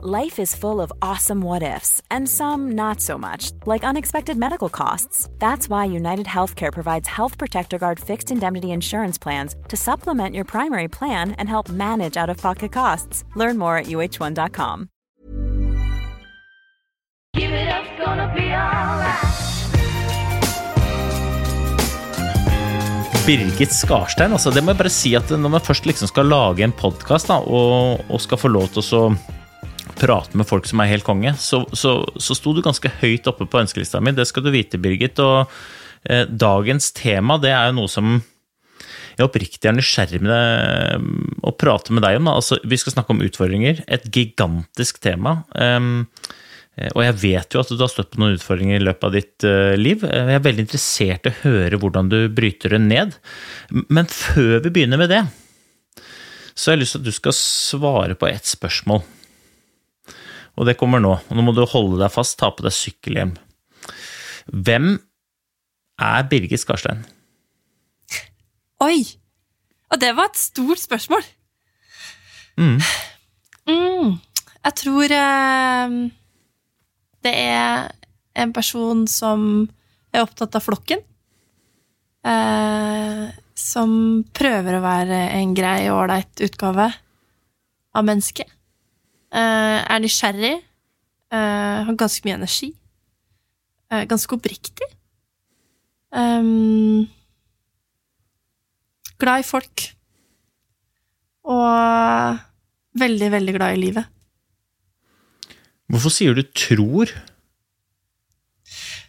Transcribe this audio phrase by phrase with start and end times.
[0.00, 4.68] Life is full of awesome what ifs, and some not so much, like unexpected medical
[4.68, 5.28] costs.
[5.40, 10.44] That's why United Healthcare provides Health Protector Guard fixed indemnity insurance plans to supplement your
[10.44, 13.24] primary plan and help manage out of pocket costs.
[13.34, 14.88] Learn more at uh1.com.
[17.34, 19.24] Give it up, gonna be alright.
[23.26, 26.62] Birgit Skarstein, altså det må jeg bare si at når man først liksom skal lage
[26.62, 29.02] en podkast og, og skal få lov til å så
[29.98, 33.48] prate med folk som er helt konge, så, så, så sto du ganske høyt oppe
[33.50, 34.14] på ønskelista mi.
[34.16, 35.20] Det skal du vite, Birgit.
[35.22, 35.50] Og
[36.08, 38.18] eh, dagens tema, det er jo noe som
[39.18, 40.98] jeg oppriktig er nysgjerrig med det,
[41.42, 42.28] å prate med deg om.
[42.30, 43.82] Altså, vi skal snakke om utfordringer.
[43.90, 45.40] Et gigantisk tema.
[45.58, 46.06] Um,
[46.92, 49.46] og jeg vet jo at du har støtt på noen utfordringer i løpet av ditt
[49.48, 50.06] uh, liv.
[50.06, 53.18] Jeg er veldig interessert i å høre hvordan du bryter det ned.
[53.90, 55.24] Men før vi begynner med det,
[56.54, 59.02] så har jeg lyst til at du skal svare på ett spørsmål.
[60.58, 61.14] Og det kommer nå.
[61.30, 63.36] Nå må du holde deg fast, ta på deg sykkelhjelm.
[64.50, 64.96] Hvem
[66.02, 67.04] er Birgit Skarstein?
[68.82, 69.02] Oi!
[69.88, 71.22] Og det var et stort spørsmål.
[72.58, 72.80] Mm.
[73.70, 74.18] Mm,
[74.66, 75.94] jeg tror eh,
[77.24, 77.88] det er
[78.38, 79.46] en person som
[80.12, 81.02] er opptatt av flokken.
[82.26, 83.24] Eh,
[83.58, 83.90] som
[84.34, 86.90] prøver å være en grei og ålreit utgave
[87.94, 88.57] av mennesket.
[89.32, 90.54] Eh, er nysgjerrig.
[91.30, 92.74] eh, har ganske mye energi.
[93.90, 94.88] eh, ganske oppriktig.
[96.10, 97.08] Um,
[99.18, 99.94] glad i folk.
[101.44, 102.38] Og
[103.00, 104.04] veldig, veldig glad i livet.
[105.88, 107.12] Hvorfor sier du tror?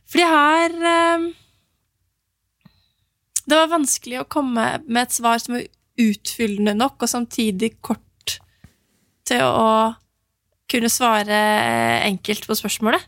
[0.09, 1.25] Fordi jeg har um,
[3.49, 5.65] Det var vanskelig å komme med et svar som var
[5.99, 8.37] utfyllende nok, og samtidig kort
[9.27, 9.95] til å
[10.69, 11.39] kunne svare
[12.07, 13.05] enkelt på spørsmålet.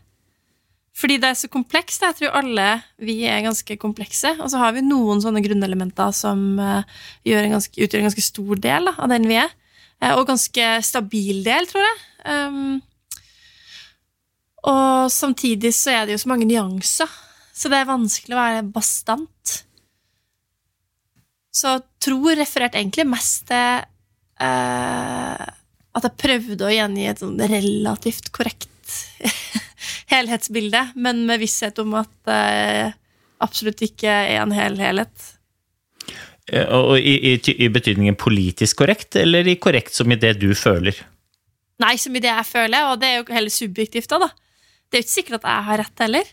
[0.92, 2.04] Fordi det er så komplekst.
[2.04, 2.66] Jeg tror alle
[3.00, 4.34] vi er ganske komplekse.
[4.44, 6.84] Og så har vi noen sånne grunnelementer som eh,
[7.28, 9.54] gjør en ganske, utgjør en ganske stor del da, av den vi er.
[10.02, 12.02] Eh, og ganske stabil del, tror jeg.
[12.22, 12.82] Um,
[14.68, 17.10] og samtidig så er det jo så mange nyanser,
[17.50, 19.56] så det er vanskelig å være bastant.
[21.52, 23.82] Så tror refererte egentlig mest til
[24.40, 25.48] eh,
[25.92, 28.96] at jeg prøvde å gjengi et sånn relativt korrekt
[30.12, 32.92] helhetsbilde, men med visshet om at det
[33.42, 35.32] absolutt ikke er en hel helhet.
[36.50, 40.52] Eh, Og i, i, I betydningen politisk korrekt, eller i korrekt som i det du
[40.58, 40.96] føler?
[41.82, 44.30] Nei, som i det jeg føler, og det er jo heller subjektivt da, da.
[44.88, 46.32] Det er jo ikke sikkert at jeg har rett heller.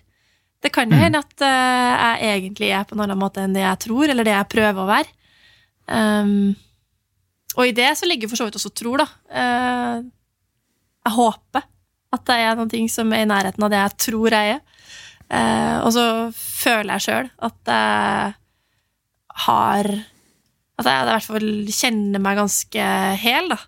[0.59, 3.63] Det kan jo hende at uh, jeg egentlig er på en annen måte enn det
[3.63, 5.13] jeg tror, eller det jeg prøver å være.
[5.87, 6.33] Um,
[7.59, 9.07] og i det så ligger for så vidt også tror, da.
[9.29, 10.03] Eh,
[11.09, 11.65] jeg håper
[12.15, 14.61] at det er noen ting som er i nærheten av det jeg tror jeg er.
[15.29, 18.31] Eh, og så føler jeg sjøl at jeg
[19.45, 19.89] har
[20.79, 22.87] At jeg i hvert fall kjenner meg ganske
[23.21, 23.59] hel, da.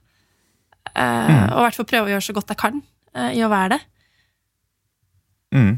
[0.95, 2.81] Eh, Og i hvert fall prøver å gjøre så godt jeg kan
[3.35, 3.79] i å være det.
[5.51, 5.73] Mm.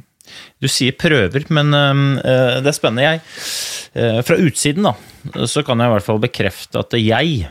[0.61, 3.07] Du sier prøver, men øh, det er spennende.
[3.07, 4.93] Jeg, fra utsiden, da,
[5.49, 7.49] så kan jeg i hvert fall bekrefte at jeg,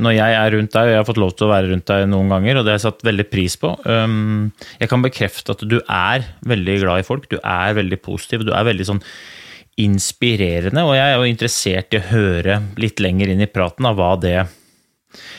[0.00, 2.06] når jeg er rundt deg, og jeg har fått lov til å være rundt deg
[2.08, 5.76] noen ganger, og det har jeg satt veldig pris på Jeg kan bekrefte at du
[5.84, 9.02] er veldig glad i folk, du er veldig positiv, du er veldig sånn
[9.78, 13.98] inspirerende, og jeg er jo interessert i å høre litt lenger inn i praten av
[14.00, 14.38] hva det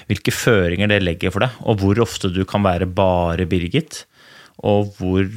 [0.10, 4.04] Hvilke føringer det legger for deg, og hvor ofte du kan være bare Birgit
[4.66, 5.28] og hvor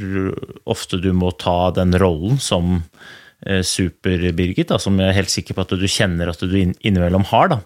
[0.73, 2.79] ofte du må ta den rollen som
[3.47, 7.29] eh, Super-Birgit, som jeg er helt sikker på at du kjenner at du inn- innimellom
[7.29, 7.53] har.
[7.53, 7.61] Da.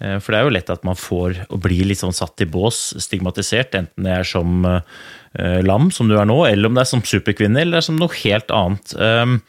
[0.00, 2.48] Eh, For det er jo lett at man får å bli litt sånn satt i
[2.48, 6.84] bås, stigmatisert, enten det er som eh, lam, som du er nå, eller om det
[6.86, 8.96] er som superkvinne, eller det er som noe helt annet.
[8.98, 9.40] Um,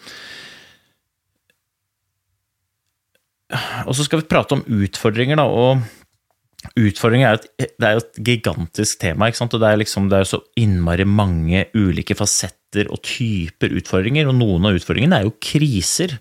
[3.87, 5.47] Og så skal vi prate om utfordringer, da.
[5.49, 5.87] og
[6.75, 9.53] Utfordringer er, er jo et gigantisk tema, ikke sant?
[9.55, 14.67] og det er, liksom, jo så innmari mange ulike fasetter og typer utfordringer, og noen
[14.67, 16.17] av utfordringene er jo kriser.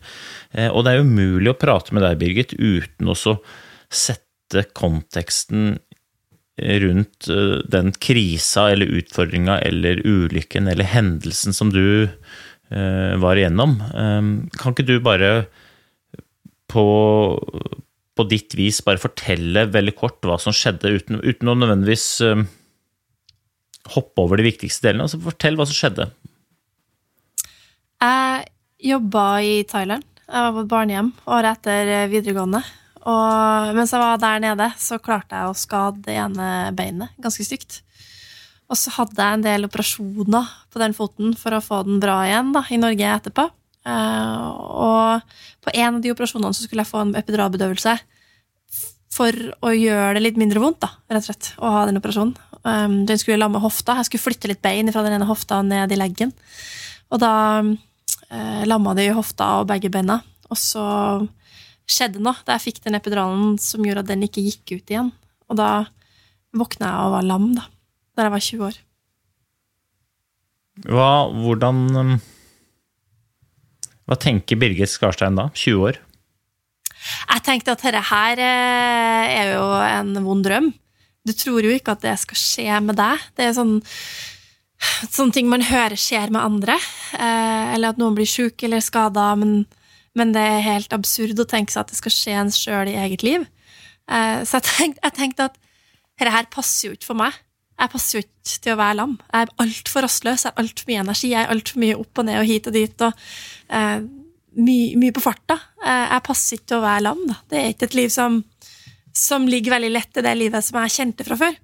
[0.54, 3.34] Eh, Og det er umulig å prate med deg, Birgit, uten også
[3.92, 5.78] sette konteksten
[6.58, 12.08] rundt eh, den krisa eller utfordringa eller ulykken eller hendelsen som du
[12.70, 13.78] eh, var igjennom.
[13.88, 14.22] Eh,
[14.58, 15.32] Kan ikke du bare
[16.68, 16.84] på,
[18.18, 22.44] på ditt vis bare fortelle veldig kort hva som skjedde, uten, uten å nødvendigvis eh,
[23.94, 25.06] hoppe over de viktigste delene.
[25.06, 26.10] Altså fortell hva som skjedde.
[28.02, 28.44] Jeg
[28.92, 30.04] jobba i Thailand.
[30.28, 32.60] Jeg var på et barnehjem året etter eh, videregående.
[33.08, 37.46] Og mens jeg var der nede, så klarte jeg å skade det ene beinet ganske
[37.46, 37.80] stygt.
[38.68, 42.20] Og så hadde jeg en del operasjoner på den foten for å få den bra
[42.26, 43.46] igjen da, i Norge etterpå.
[43.88, 44.48] Eh,
[44.84, 47.96] og på en av de operasjonene så skulle jeg få en epiduralbedøvelse
[49.18, 52.36] for å gjøre det litt mindre vondt, da, rett og slett, å ha den operasjonen.
[52.68, 53.96] Um, den skulle lamme hofta.
[53.98, 56.34] Jeg skulle flytte litt bein fra den ene hofta ned i leggen.
[57.08, 57.32] Og da
[57.64, 60.20] eh, lamma det i hofta og begge beina.
[60.52, 60.84] Og så
[61.88, 65.12] skjedde noe da jeg fikk den epiduralen som gjorde at den ikke gikk ut igjen.
[65.48, 65.70] Og da
[66.56, 67.64] våkna jeg og var lam, da.
[68.16, 68.82] Da jeg var 20 år.
[70.88, 72.10] Hva, hvordan um,
[74.06, 75.48] Hva tenker Birgit Skarstein da?
[75.54, 75.98] 20 år?
[77.28, 80.70] Jeg tenkte at dette her eh, er jo en vond drøm.
[81.26, 83.22] Du tror jo ikke at det skal skje med deg.
[83.36, 83.78] Det er sånn,
[85.16, 86.76] sånne ting man hører skjer med andre.
[87.16, 89.62] Eh, eller at noen blir sjuk eller skada, men,
[90.16, 92.96] men, det er helt absurd å tenke seg at det skal skje en sjøl i
[93.00, 93.44] eget liv.
[94.08, 95.58] Eh, så jeg tenkte, jeg tenkte at
[96.18, 97.36] dette her passer jo ikke for meg.
[97.78, 99.18] Jeg passer jo ikke til å være lam.
[99.28, 102.26] Jeg er altfor rastløs, jeg har altfor mye energi, jeg er altfor mye opp og
[102.26, 103.04] ned og hit og dit.
[103.06, 103.28] og
[103.78, 104.08] eh,
[104.58, 105.58] mye, mye, på farta.
[105.84, 107.24] Eh, jeg passer ikke til å være lam.
[107.28, 107.38] Da.
[107.50, 108.40] Det er ikke et liv som,
[109.14, 111.58] som ligger veldig lett i det livet som jeg kjente fra før.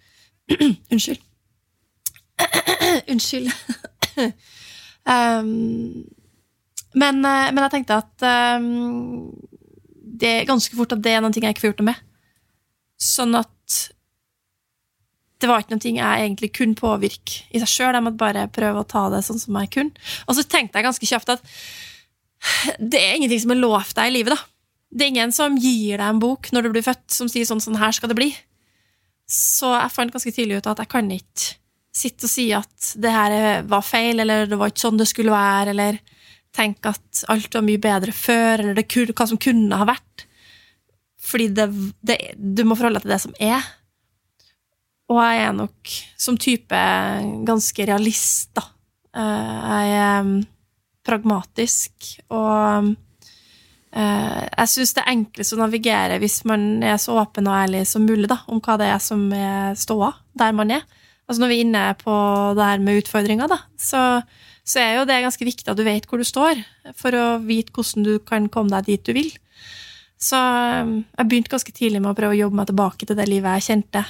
[0.94, 1.23] Unnskyld.
[3.14, 3.50] Unnskyld.
[5.14, 6.05] um,
[6.94, 8.26] men, eh, men, jeg tenkte at
[8.58, 9.32] um,
[10.14, 12.05] det er ganske fort at det er noen ting jeg ikke får gjort noe med.
[13.02, 13.50] Sånn at
[15.43, 17.96] det var ikke noen ting jeg egentlig kunne påvirke i seg sjøl.
[17.96, 20.06] Jeg måtte bare prøve å ta det sånn som jeg kunne.
[20.29, 21.44] Og så tenkte jeg ganske kjapt at
[22.79, 24.50] det er ingenting som er lovt deg i livet, da.
[24.94, 27.62] Det er ingen som gir deg en bok når du blir født, som sier sånn
[27.62, 28.31] sånn her skal det bli.
[29.26, 31.56] Så jeg fant ganske tidlig ut at jeg kan ikke
[31.94, 35.35] sitte og si at det her var feil, eller det var ikke sånn det skulle
[35.35, 35.99] være, eller
[36.55, 40.27] tenke at alt var mye bedre før, eller det, hva som kunne ha vært.
[41.25, 41.69] Fordi det,
[42.05, 43.73] det, du må forholde deg til det som er.
[45.12, 46.83] Og jeg er nok som type
[47.49, 48.67] ganske realist, da.
[49.15, 50.37] Eh, jeg er mm,
[51.05, 52.95] pragmatisk, og
[53.93, 57.85] eh, jeg syns det er enklest å navigere hvis man er så åpen og ærlig
[57.87, 60.87] som mulig da, om hva det er som er ståa der man er.
[61.29, 62.17] Altså Når vi er inne på
[62.56, 64.01] det her med utfordringer, da, så,
[64.65, 66.61] så er jo det ganske viktig at du vet hvor du står,
[66.97, 69.33] for å vite hvordan du kan komme deg dit du vil.
[70.21, 73.29] Så mm, jeg begynte ganske tidlig med å prøve å jobbe meg tilbake til det
[73.29, 74.05] livet jeg kjente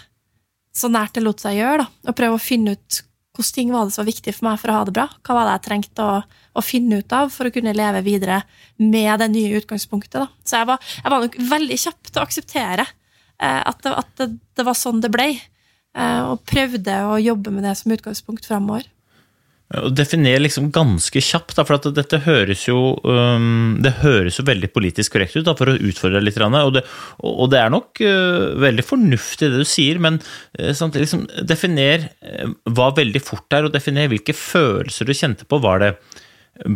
[0.75, 3.03] så nært det lot seg gjøre, da, og prøve å finne ut
[3.35, 5.05] hvilke ting var det som var viktig for meg for å ha det bra.
[5.27, 6.19] Hva var det jeg trengte å,
[6.55, 8.45] å finne ut av for å kunne leve videre
[8.79, 10.21] med det nye utgangspunktet.
[10.23, 10.29] Da.
[10.47, 14.13] Så jeg var, jeg var, nok veldig kjapp til å akseptere eh, at, det, at
[14.21, 18.47] det, det, var sånn det ble, eh, og prøvde å jobbe med det som utgangspunkt
[18.47, 18.87] framover.
[19.73, 24.45] Å definere liksom ganske kjapt, da, for at dette høres jo um, det høres jo
[24.45, 26.37] veldig politisk korrekt ut, da, for å utfordre litt.
[26.37, 26.83] Og det,
[27.25, 32.05] og det er nok uh, veldig fornuftig det du sier, men uh, samtidig liksom, definer
[32.21, 35.59] uh, hva veldig fort er, og definer hvilke følelser du kjente på.
[35.65, 35.91] Var det,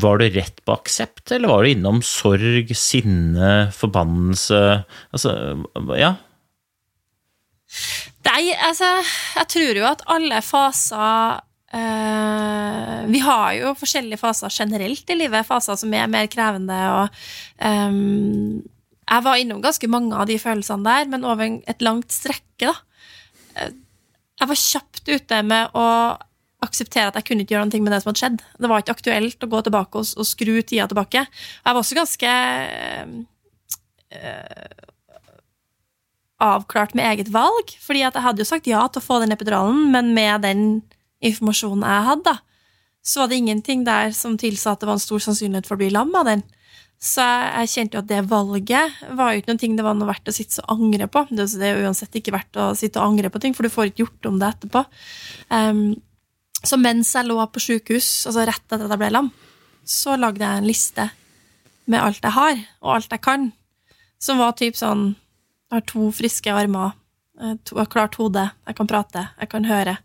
[0.01, 4.63] var det rett på aksept, eller var du innom sorg, sinne, forbannelse?
[5.13, 5.37] Altså,
[6.01, 6.15] ja.
[8.29, 8.89] Nei, altså,
[9.37, 15.47] jeg tror jo at alle faser Uh, vi har jo forskjellige faser generelt i livet,
[15.47, 16.79] faser som er mer krevende.
[16.97, 17.19] Og,
[17.61, 18.63] um,
[19.09, 22.71] jeg var innom ganske mange av de følelsene der, men over et langt strekke.
[22.71, 22.75] Da.
[23.59, 23.77] Uh,
[24.39, 25.87] jeg var kjapt ute med å
[26.65, 28.43] akseptere at jeg kunne ikke gjøre noe med det som hadde skjedd.
[28.59, 31.25] Det var ikke aktuelt å gå tilbake og, og skru tida tilbake.
[31.29, 32.35] Jeg var også ganske
[34.17, 34.87] uh,
[36.49, 39.35] avklart med eget valg, fordi at jeg hadde jo sagt ja til å få den
[39.35, 40.63] epiduralen, men med den
[41.25, 42.35] informasjonen jeg hadde,
[43.09, 45.83] så var det ingenting der som tilsa at det var en stor sannsynlighet for å
[45.83, 46.43] bli lam av den.
[46.99, 50.31] Så jeg kjente jo at det valget var jo ikke noe det var noe verdt
[50.31, 51.23] å sitte og angre på.
[51.31, 54.03] Det er uansett ikke verdt å sitte og angre på ting, for du får ikke
[54.03, 54.83] gjort om det etterpå.
[55.55, 55.85] Um,
[56.59, 59.31] så mens jeg lå på sjukehus, altså rett etter at jeg ble lam,
[59.87, 61.07] så lagde jeg en liste
[61.89, 63.47] med alt jeg har, og alt jeg kan,
[64.19, 65.15] som var typ sånn
[65.69, 66.95] Jeg har to friske armer,
[67.37, 69.99] eh, jeg har klart hode, jeg kan prate, jeg kan høre.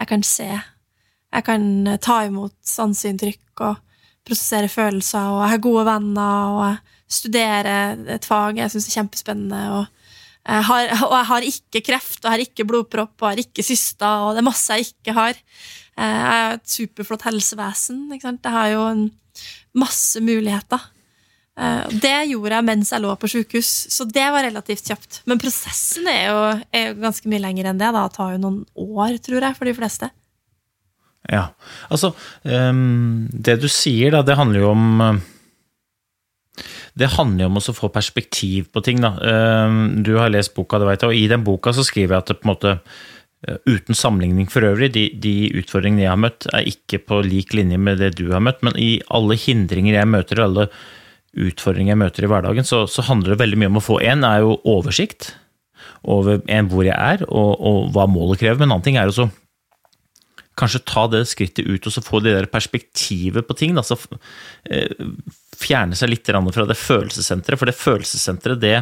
[0.00, 0.48] Jeg kan se.
[1.30, 3.80] Jeg kan eh, ta imot sanseinntrykk og
[4.26, 8.96] prosessere følelser, og jeg har gode venner, og jeg studerer et fag jeg syns er
[8.98, 9.60] kjempespennende.
[9.78, 9.84] Og
[10.50, 13.44] jeg, har, og jeg har ikke kreft, og jeg har ikke blodpropp, og jeg har
[13.44, 15.42] ikke syster, og det er masse jeg ikke har.
[15.96, 18.06] Eh, jeg har et superflott helsevesen.
[18.16, 18.86] Jeg har jo
[19.78, 20.90] masse muligheter.
[21.60, 25.20] Eh, det gjorde jeg mens jeg lå på sykehus, så det var relativt kjapt.
[25.28, 26.38] Men prosessen er jo,
[26.72, 27.90] er jo ganske mye lenger enn det.
[27.96, 28.06] Da.
[28.06, 30.10] Det tar jo noen år, tror jeg, for de fleste.
[31.30, 31.50] Ja,
[31.92, 32.14] altså
[32.48, 35.18] um, Det du sier, da, det handler jo om eh,
[36.98, 39.04] det handler jo om å få perspektiv på ting.
[39.04, 39.12] Da.
[39.20, 42.24] Um, du har lest boka, det vet jeg, og i den boka så skriver jeg
[42.24, 46.24] at det, på en måte eh, uten sammenligning for øvrig, de, de utfordringene jeg har
[46.24, 50.00] møtt, er ikke på lik linje med det du har møtt, men i alle hindringer
[50.00, 50.70] jeg møter, alle
[51.38, 54.26] utfordringer jeg møter i hverdagen, så, så handler det veldig mye om å få en
[54.26, 55.34] er jo oversikt
[56.02, 59.10] over en, hvor jeg er, og, og hva målet krever, men en annen ting er
[59.10, 59.28] også
[60.60, 63.76] kanskje ta det skrittet ut og så få det der perspektivet på ting.
[63.76, 63.96] Da, så
[64.68, 64.90] eh,
[65.60, 68.76] Fjerne seg litt fra det følelsessenteret, for det følelsessenteret det,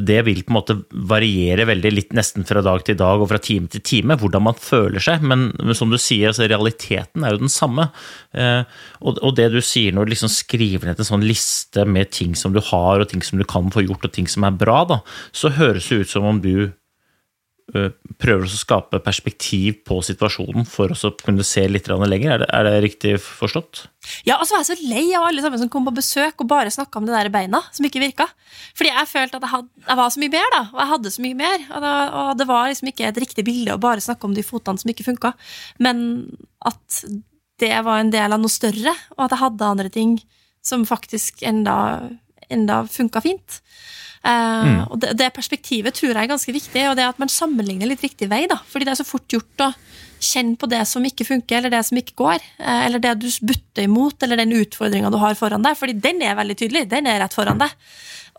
[0.00, 0.76] det vil på en måte
[1.10, 4.58] variere veldig litt nesten fra dag til dag og fra time til time, hvordan man
[4.58, 5.24] føler seg.
[5.26, 7.88] Men, som du sier, altså, realiteten er jo den samme.
[8.32, 8.62] Eh,
[9.04, 12.54] og, det du sier når du liksom skriver ned en sånn liste med ting som
[12.54, 15.00] du har, og ting som du kan få gjort, og ting som er bra, da,
[15.34, 16.70] så høres det ut som om du
[17.72, 22.34] prøver å skape perspektiv på situasjonen for å kunne se litt lenger.
[22.34, 23.86] Er det, er det, riktig forstått?
[24.28, 26.50] Ja, og så var jeg så lei av alle sammen som kom på besøk og
[26.50, 28.28] bare snakka om det der beina som ikke virka.
[28.76, 30.62] Fordi jeg følte at jeg, had, jeg, var så mye mer, da.
[30.74, 31.56] Og jeg hadde så mye mer.
[31.64, 34.44] Og, da, og, det var liksom ikke et riktig bilde å bare snakke om de
[34.44, 35.32] fotene som ikke funka.
[35.82, 36.04] Men
[36.68, 37.00] at
[37.64, 40.18] det var en del av noe større, og at jeg hadde andre ting
[40.64, 41.76] som faktisk enda,
[42.52, 43.60] enda funka fint.
[44.24, 44.76] Uh, mm.
[44.88, 48.04] og det, det, perspektivet tror jeg er ganske viktig, og det at man sammenligner litt
[48.04, 48.46] riktig vei.
[48.48, 49.70] da, fordi det er så fort gjort å
[50.24, 52.46] kjenne på det som ikke funker, eller det som ikke går.
[52.56, 55.76] Uh, eller det du butter imot, eller den utfordringa du har foran deg.
[55.76, 56.86] fordi den er veldig tydelig.
[56.92, 57.74] Den er rett foran deg.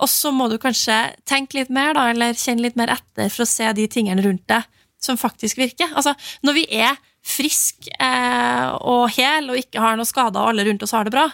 [0.04, 3.46] Og så må du kanskje tenke litt mer, da, eller kjenne litt mer etter for
[3.46, 4.66] å se de tingene rundt deg
[5.06, 5.92] som faktisk virker.
[5.94, 10.66] Altså, når vi er friske eh, og hel og ikke har noe skader, og alle
[10.68, 11.30] rundt oss har det bra,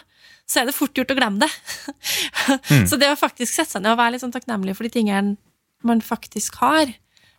[0.52, 1.52] så er det fort gjort å glemme det.
[2.42, 2.88] Mm.
[2.90, 5.36] Så det å faktisk sette seg ned og være litt sånn takknemlig for de tingene
[5.86, 6.90] man faktisk har,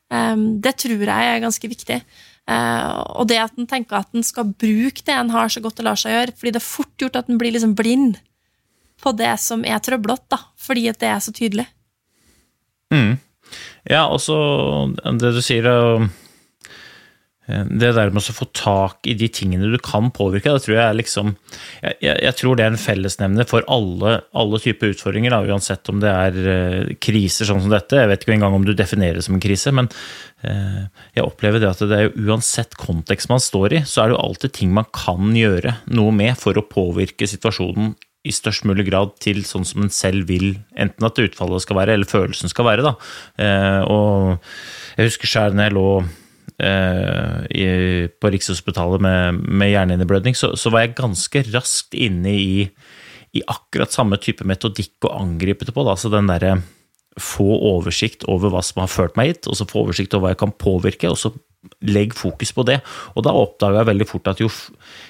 [0.08, 1.98] um, det tror jeg er ganske viktig.
[2.48, 5.82] Uh, og det at en tenker at en skal bruke det en har, så godt
[5.82, 6.36] det lar seg gjøre.
[6.40, 8.22] fordi det er fort gjort at en blir liksom blind
[9.04, 11.68] på det som er trøblete, fordi at det er så tydelig.
[12.94, 13.20] Mm.
[13.92, 14.38] Ja, og så
[15.20, 16.08] det du sier Eh,
[17.44, 20.84] det der med å få tak i de tingene du kan påvirke, det tror jeg
[20.84, 21.34] er liksom
[21.84, 26.00] Jeg, jeg, tror det er en fellesnevner for alle, alle typer utfordringer, da, uansett om
[26.00, 28.00] det er uh, kriser sånn som dette.
[28.00, 31.60] Jeg vet ikke engang om du definerer det som en krise, men uh, jeg opplever
[31.60, 34.56] det at det er jo uansett kontekst man står i, så er det jo alltid
[34.56, 37.92] ting man kan gjøre noe med for å påvirke situasjonen
[38.24, 42.00] i størst mulig grad til sånn som en selv vil, enten at utfallet skal være,
[42.00, 42.88] eller følelsen skal være.
[42.88, 42.96] Da.
[43.36, 46.23] Uh, og jeg husker sjøl når jeg lå Eh,
[46.62, 47.64] i,
[48.22, 52.68] på Rikshospitalet med, med hjerneinneblødning, så, så, var jeg ganske raskt inne i,
[53.34, 55.86] i, akkurat samme type metodikk å angripe det på.
[55.88, 55.98] Da.
[55.98, 56.60] Så den derre
[57.20, 60.34] få oversikt over hva som har ført meg hit, og så få oversikt over hva
[60.34, 61.34] jeg kan påvirke, og så
[61.86, 62.80] legg fokus på det.
[63.14, 64.50] Og da oppdaga jeg veldig fort at jo,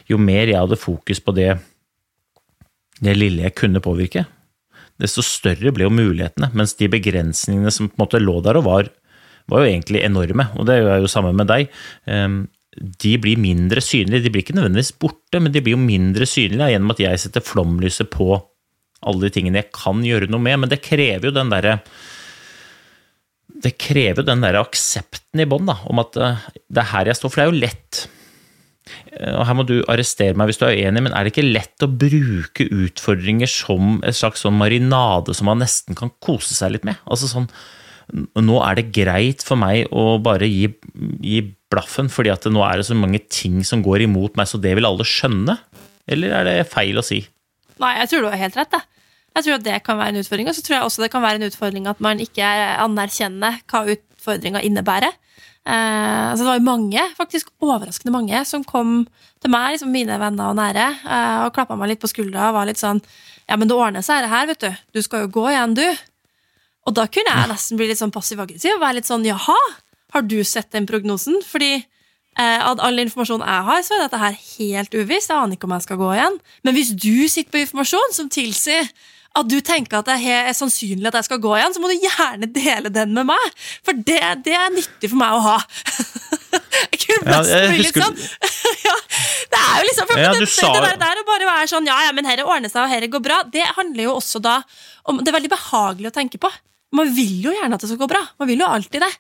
[0.10, 1.52] jo, mer jeg hadde fokus på det,
[3.04, 4.26] det lille jeg kunne påvirke,
[5.02, 6.52] desto større ble jo mulighetene.
[6.54, 8.92] Mens de begrensningene som på en måte lå der og var
[9.52, 11.74] var jo egentlig enorme, og det er jo samme med deg.
[12.08, 14.24] Ehm, de blir mindre synlige.
[14.26, 17.46] De blir ikke nødvendigvis borte, men de blir jo mindre synlige gjennom at jeg setter
[17.46, 18.32] flomlyset på
[19.04, 20.64] alle de tingene jeg kan gjøre noe med.
[20.64, 21.78] Men det krever jo den derre
[23.64, 27.32] det krever den der aksepten i bånn, om at eh, det er her jeg står.
[27.32, 28.02] For det er jo lett.
[29.14, 31.48] Eh, og Her må du arrestere meg hvis du er uenig, men er det ikke
[31.48, 36.76] lett å bruke utfordringer som et slags sånn marinade som man nesten kan kose seg
[36.76, 37.00] litt med?
[37.08, 37.48] Altså sånn,
[38.12, 40.70] nå er det greit for meg å bare gi,
[41.24, 41.42] gi
[41.74, 44.76] blaffen, fordi at nå er det så mange ting som går imot meg, så det
[44.78, 45.58] vil alle skjønne?
[46.10, 47.22] Eller er det feil å si?
[47.82, 48.78] Nei, jeg tror du har helt rett.
[48.78, 49.04] Jeg.
[49.38, 50.50] jeg tror at det kan være en utfordring.
[50.52, 52.48] Og så tror jeg også det kan være en utfordring at man ikke
[52.84, 55.16] anerkjenner hva utfordringa innebærer.
[55.64, 59.06] Eh, altså det var jo mange, faktisk overraskende mange, som kom
[59.40, 62.58] til meg, liksom mine venner og nære, eh, og klappa meg litt på skuldra og
[62.58, 63.00] var litt sånn
[63.48, 64.84] Ja, men det ordner seg, det her, vet du.
[64.96, 65.84] Du skal jo gå igjen, du.
[66.88, 69.58] Og da kunne jeg nesten bli litt sånn passiv-aggressiv og være litt sånn jaha,
[70.14, 71.40] har du sett den prognosen?
[71.48, 75.32] Fordi eh, av all informasjonen jeg har, så er dette her helt uvisst.
[75.32, 76.40] Jeg aner ikke om jeg skal gå igjen.
[76.68, 78.92] Men hvis du sitter på informasjon som tilsier
[79.34, 82.04] at du tenker at det er sannsynlig at jeg skal gå igjen, så må du
[82.04, 83.64] gjerne dele den med meg.
[83.86, 85.56] For det, det er nyttig for meg å ha.
[86.92, 88.20] jeg kunne ja, jeg bli litt sånn
[88.88, 88.94] ja,
[89.50, 92.12] Det er jo liksom ja, det, det der, der å bare være sånn Ja, ja,
[92.14, 93.40] men herre ordner seg, og herre går bra.
[93.50, 94.60] Det handler jo også da
[95.10, 96.52] om Det er veldig behagelig å tenke på.
[96.94, 98.22] Man vil jo gjerne at det skal gå bra.
[98.42, 99.14] Man vil jo alltid det.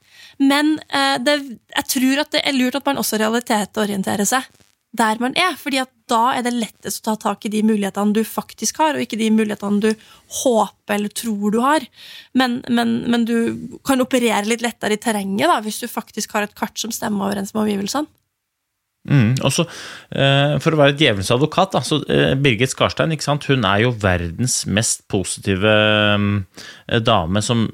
[0.44, 1.40] Men eh, det,
[1.74, 4.52] jeg tror at det er lurt at man også realitetsorienterer seg
[4.94, 5.56] der man er.
[5.58, 8.94] fordi at da er det lettest å ta tak i de mulighetene du faktisk har,
[8.94, 9.90] og ikke de mulighetene du
[10.44, 11.86] håper eller tror du har.
[12.38, 13.36] Men, men, men du
[13.88, 17.32] kan operere litt lettere i terrenget da, hvis du faktisk har et kart som stemmer
[17.32, 18.12] overens med omgivelsene.
[19.04, 19.66] Mm, også,
[20.16, 24.62] eh, for å være djevelens advokat, da, så eh, Birgit Skarstein hun er jo verdens
[24.64, 27.66] mest positive eh, dame som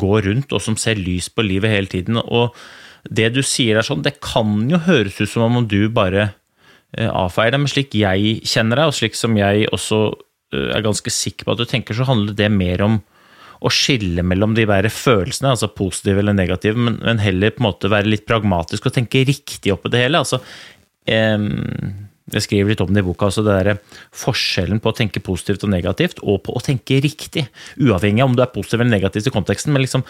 [0.00, 2.20] går rundt og som ser lys på livet hele tiden.
[2.20, 2.54] Og,
[3.08, 6.34] det du sier er sånn, det kan jo høres ut som om du bare
[6.92, 10.00] avfeier det, men slik jeg kjenner deg, og slik som jeg også
[10.52, 12.98] er ganske sikker på at du tenker, så handler det mer om
[13.60, 17.68] å skille mellom de der følelsene, altså positive eller negative, men, men heller på en
[17.70, 20.22] måte være litt pragmatisk og tenke riktig oppi det hele.
[20.22, 20.40] altså
[21.06, 21.36] eh,
[22.30, 23.80] jeg skriver litt om det i boka, altså det der
[24.14, 27.48] forskjellen på å tenke positivt og negativt, og på å tenke riktig.
[27.80, 30.04] Uavhengig av om du er positiv eller negativ i konteksten, men liksom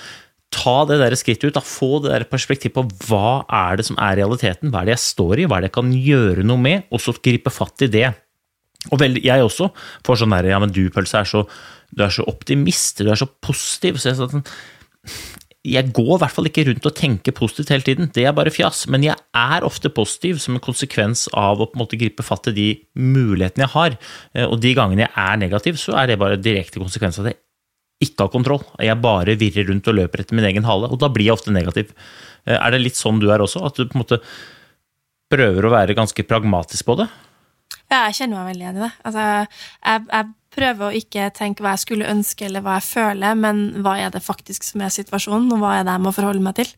[0.50, 3.98] ta det der skrittet ut, da, få det der perspektivet på hva er det som
[4.02, 6.60] er realiteten, hva er det jeg står i, hva er det jeg kan gjøre noe
[6.60, 8.10] med, og så gripe fatt i det.
[8.88, 9.68] Og vel, jeg også
[10.06, 11.44] får sånn derre ja, men du, Pølse, er så,
[11.92, 13.98] du er så optimist, du er så positiv.
[14.00, 14.44] Så jeg, sånn,
[15.68, 18.52] jeg går i hvert fall ikke rundt og tenker positivt hele tiden, det er bare
[18.54, 18.86] fjas.
[18.88, 22.48] Men jeg er ofte positiv som en konsekvens av å på en måte gripe fatt
[22.48, 23.98] i de mulighetene jeg har.
[24.32, 27.36] Eh, Og de gangene jeg er negativ, så er det bare direkte konsekvens av jeg
[28.00, 28.64] ikke har kontroll.
[28.80, 31.52] Jeg bare virrer rundt og løper etter min egen hale, og da blir jeg ofte
[31.52, 31.92] negativ.
[32.48, 33.60] Eh, Er det litt sånn du er også?
[33.66, 34.22] At du på en måte
[35.30, 37.10] prøver å være ganske pragmatisk på det?
[37.90, 38.92] Ja, jeg kjenner meg veldig igjen i det.
[39.08, 39.24] Altså,
[39.82, 43.60] jeg, jeg prøver å ikke tenke hva jeg skulle ønske eller hva jeg føler, men
[43.84, 46.56] hva er det faktisk som er situasjonen, og hva er det jeg må forholde meg
[46.58, 46.70] til.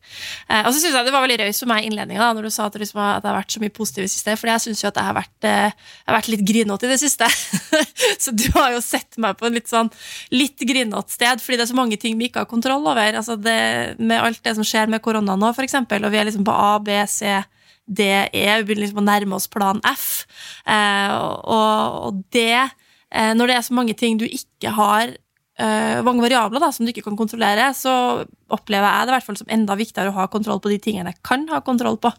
[0.47, 2.53] Eh, og så synes jeg det var veldig raust for meg i innledninga når du
[2.53, 4.83] sa at, det liksom, har vært så mye positiv i det siste, for jeg syns
[4.83, 7.29] jo at jeg har vært, eh, har vært litt grinete i det siste.
[8.23, 9.89] så du har jo sett meg på en litt sånn
[10.33, 13.21] litt grinete sted, fordi det er så mange ting vi ikke har kontroll over.
[13.21, 13.57] Altså det,
[14.01, 16.77] med alt det som skjer med korona nå, eksempel, og vi er liksom på A,
[16.83, 17.37] B, C
[17.85, 20.23] det er, vi begynner liksom å nærme oss plan F.
[20.65, 22.69] Eh, og, og det,
[23.11, 26.85] eh, når det er så mange ting du ikke har eh, mange variabler da, som
[26.85, 28.23] du ikke kan kontrollere, så
[28.53, 31.13] opplever jeg det i hvert fall som enda viktigere å ha kontroll på de tingene
[31.13, 32.13] jeg kan ha kontroll på.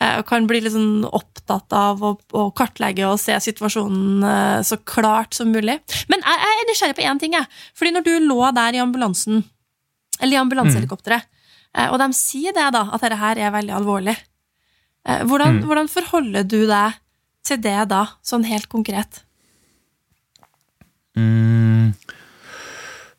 [0.00, 4.80] Eh, og kan bli litt sånn opptatt av å, å kartlegge og se situasjonen så
[4.88, 5.80] klart som mulig.
[6.12, 7.36] Men jeg, jeg er nysgjerrig på én ting.
[7.36, 7.50] Jeg.
[7.76, 9.44] Fordi når du lå der i ambulansen,
[10.20, 11.28] eller i ambulansehelikopteret,
[11.76, 14.16] eh, og de sier det da, at dette her er veldig alvorlig,
[15.08, 16.98] Eh, Hvordan, hvordan forholder du deg
[17.46, 19.22] til det da, sånn helt konkret?
[21.16, 21.92] Mm.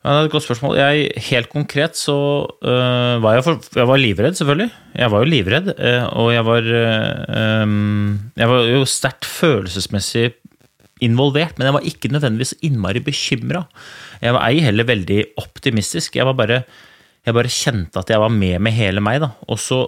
[0.02, 0.78] Ja, det er et godt spørsmål.
[0.80, 2.18] Jeg, helt konkret så
[2.66, 4.72] øh, var jeg, for, jeg var livredd, selvfølgelig.
[4.98, 7.76] Jeg var jo livredd, øh, og jeg var øh,
[8.42, 10.32] Jeg var jo sterkt følelsesmessig
[11.06, 13.64] involvert, men jeg var ikke nødvendigvis innmari bekymra.
[14.22, 16.18] Jeg var ei heller veldig optimistisk.
[16.18, 16.64] Jeg var bare
[17.22, 19.22] jeg bare kjente at jeg var med med hele meg.
[19.22, 19.32] da.
[19.46, 19.84] Og så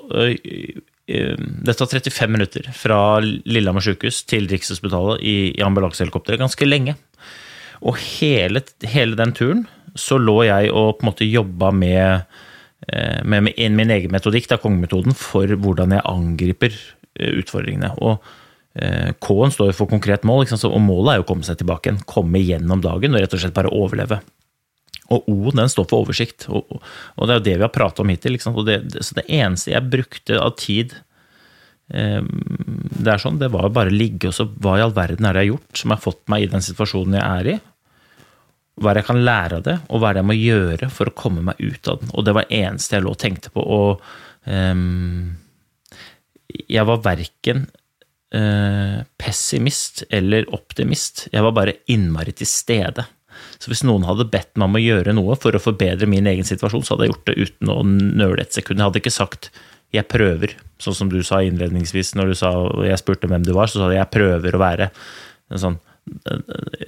[1.04, 6.40] Det tar 35 minutter fra Lillehammer sykehus til Rikshospitalet i, i ambulansehelikopteret.
[6.40, 6.96] Ganske lenge.
[7.84, 9.66] Og hele, hele den turen
[10.00, 12.24] så lå jeg og på en måte jobba med,
[12.88, 17.92] eh, med, med min egen metodikk, da, kongemetoden, for hvordan jeg angriper eh, utfordringene.
[18.02, 18.24] Og
[18.80, 21.90] eh, K-en står jo for konkret mål, og målet er jo å komme seg tilbake
[21.90, 22.02] igjen.
[22.10, 24.22] Komme gjennom dagen og rett og slett bare overleve.
[25.14, 28.02] Og O-en den står for oversikt, og, og- det er jo det vi har pratet
[28.04, 28.38] om hittil.
[28.68, 30.96] Det, så det eneste jeg brukte av tid
[31.94, 35.26] eh, det er sånn, det var bare å ligge og så hva i all verden
[35.28, 37.60] er det jeg har gjort som har fått meg i den situasjonen jeg er i?
[38.82, 40.88] Hva er det jeg kan lære av det, og hva er det jeg må gjøre
[40.96, 42.10] for å komme meg ut av den?
[42.18, 43.62] Og det var det eneste jeg lå og tenkte på.
[43.62, 44.02] Og
[44.50, 44.74] eh,
[46.74, 47.66] jeg var verken
[48.34, 51.28] eh, pessimist eller optimist.
[51.34, 53.06] Jeg var bare innmari til stede.
[53.64, 56.48] Så hvis noen hadde bedt meg om å gjøre noe for å forbedre min egen
[56.48, 58.82] situasjon, så hadde jeg gjort det uten å nøle et sekund.
[58.82, 59.52] Jeg hadde ikke sagt
[59.94, 62.50] 'jeg prøver', sånn som du sa innledningsvis når du sa,
[62.84, 64.90] jeg spurte hvem du var, så sa du 'jeg prøver å være'.
[65.56, 65.80] Sånn,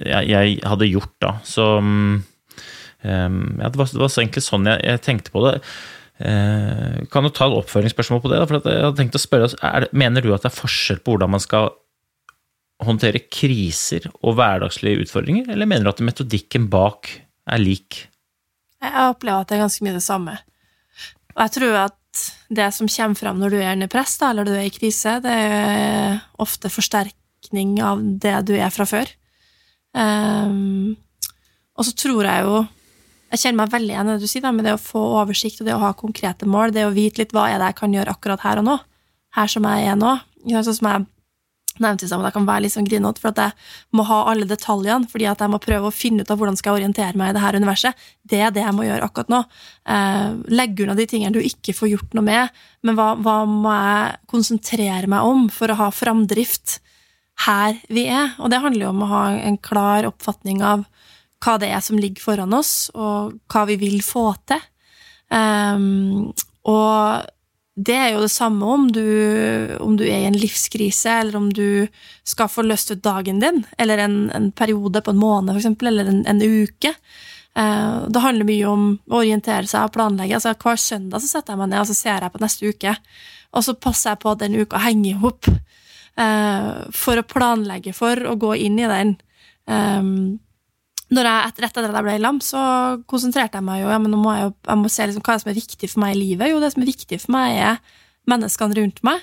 [0.04, 1.38] jeg, jeg hadde gjort da.
[1.44, 2.24] Så um,
[3.04, 5.60] ja, det, var, det var så egentlig sånn jeg, jeg tenkte på det.
[6.18, 8.40] Eh, kan du ta et oppføringsspørsmål på det?
[8.40, 8.46] Da?
[8.48, 11.34] For jeg hadde tenkt å spørre, er Mener du at det er forskjell på hvordan
[11.34, 11.74] man skal
[12.84, 17.08] håndtere kriser og hverdagslige utfordringer, eller mener du at metodikken bak
[17.48, 18.02] er lik?
[18.82, 20.36] Jeg opplever at det er ganske mye det samme.
[21.36, 24.48] Og jeg tror at det som kommer fram når du er under press, da, eller
[24.48, 29.10] du er i krise, det er ofte forsterkning av det du er fra før.
[29.96, 30.96] Um,
[31.76, 32.56] og så tror jeg jo
[33.32, 35.66] Jeg kjenner meg veldig igjen i det du sier, med det å få oversikt og
[35.66, 38.12] det å ha konkrete mål, det å vite litt hva er det jeg kan gjøre
[38.14, 38.76] akkurat her og nå.
[39.34, 40.12] Her som jeg er nå.
[40.46, 41.06] Sånn som jeg
[41.82, 44.48] nevnte i stad, jeg kan være litt sånn grinete for at jeg må ha alle
[44.48, 47.30] detaljene, fordi at jeg må prøve å finne ut av hvordan skal jeg orientere meg
[47.30, 48.06] i det her universet.
[48.26, 49.42] Det er det jeg må gjøre akkurat nå.
[49.96, 53.74] Eh, legge unna de tingene du ikke får gjort noe med, men hva, hva må
[53.74, 56.78] jeg konsentrere meg om for å ha framdrift
[57.46, 58.34] her vi er?
[58.40, 60.86] Og det handler jo om å ha en klar oppfatning av
[61.44, 64.62] hva det er som ligger foran oss, og hva vi vil få til.
[65.34, 65.88] Eh,
[66.66, 67.32] og
[67.76, 69.04] det er jo det samme om du,
[69.84, 71.86] om du er i en livskrise, eller om du
[72.24, 76.08] skal få løst ut dagen din, eller en, en periode på en måned, eksempel, eller
[76.08, 76.94] en, en uke.
[77.56, 80.38] Uh, det handler mye om å orientere seg og planlegge.
[80.38, 82.96] Altså, hver søndag så setter jeg meg ned og så ser jeg på neste uke,
[83.52, 85.52] og så passer jeg på at den uka henger i hop,
[86.16, 89.16] uh, for å planlegge for å gå inn i den.
[89.68, 90.38] Um,
[91.14, 92.60] når jeg, etter, etter at jeg ble lam, så
[93.06, 95.38] konsentrerte jeg meg jo ja, men nå må jeg, jo, jeg må se liksom, hva
[95.38, 96.50] som er viktig for meg i livet.
[96.50, 99.22] Jo, det som er viktig for meg, er menneskene rundt meg.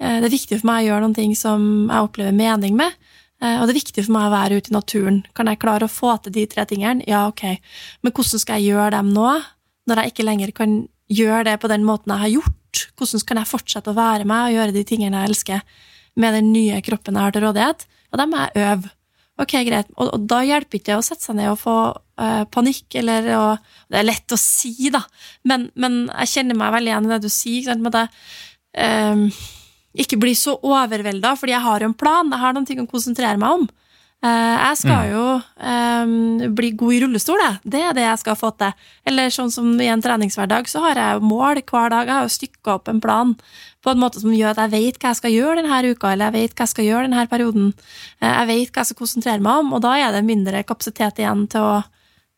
[0.00, 2.96] Eh, det er viktig for meg å gjøre noen ting som jeg opplever mening med.
[3.42, 5.20] Eh, og det er viktig for meg å være ute i naturen.
[5.36, 7.04] Kan jeg klare å få til de tre tingene?
[7.10, 7.44] Ja, ok.
[8.02, 9.28] Men hvordan skal jeg gjøre dem nå,
[9.88, 10.80] når jeg ikke lenger kan
[11.12, 12.84] gjøre det på den måten jeg har gjort?
[12.98, 15.84] Hvordan kan jeg fortsette å være meg og gjøre de tingene jeg elsker,
[16.18, 17.84] med den nye kroppen jeg har til rådighet?
[18.08, 18.94] Og det må jeg øve.
[19.38, 19.90] Ok, greit.
[19.96, 23.28] Og, og da hjelper ikke det å sette seg ned og få uh, panikk, eller
[23.36, 23.42] å
[23.88, 25.04] Det er lett å si, da,
[25.48, 27.60] men, men, jeg kjenner meg veldig igjen i det du sier.
[27.60, 28.06] ikke sant, med det,
[28.82, 29.22] um,
[29.98, 32.90] ikke bli så overvelda, fordi jeg har jo en plan, jeg har noen ting å
[32.90, 33.68] konsentrere meg om.
[34.18, 35.10] Eh, jeg skal Mm.
[35.14, 35.26] jo
[35.62, 37.58] um, bli god i rullestol, jeg.
[37.62, 38.72] Det er det jeg skal få til.
[39.06, 42.06] Eller sånn som i en treningshverdag, så har jeg jo mål hver dag.
[42.08, 43.36] Jeg har jo stykka opp en plan
[43.84, 46.32] på en måte som gjør at jeg vet hva jeg skal gjøre denne uka, eller
[46.32, 47.70] jeg vet hva jeg skal gjøre denne perioden.
[48.20, 51.22] Eh, Jeg vet hva jeg skal konsentrere meg om, og da er det mindre kapasitet
[51.22, 51.76] igjen til å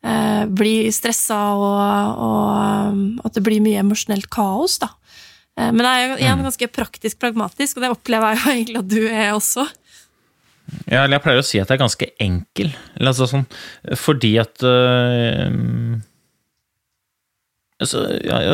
[0.05, 4.93] uh, bli stressa, og, og at det blir mye emosjonelt kaos, da.
[5.57, 9.03] Men jeg er igjen ganske praktisk pragmatisk, og det opplever jeg jo egentlig at du
[9.09, 9.67] er også.
[10.91, 12.71] Ja, eller jeg pleier å si at jeg er ganske enkel.
[13.01, 13.47] Altså sånn,
[13.99, 15.49] fordi at øh,
[17.81, 18.05] altså,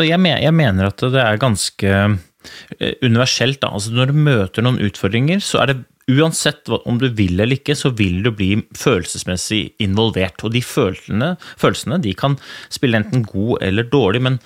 [0.06, 3.60] jeg mener at det er ganske øh, universelt.
[3.62, 3.72] Da.
[3.72, 7.74] Altså, når du møter noen utfordringer, så er det uansett om du vil eller ikke,
[7.74, 10.44] så vil du bli følelsesmessig involvert.
[10.46, 12.38] Og de følelsene, følelsene de kan
[12.72, 14.38] spille enten god eller dårlig, men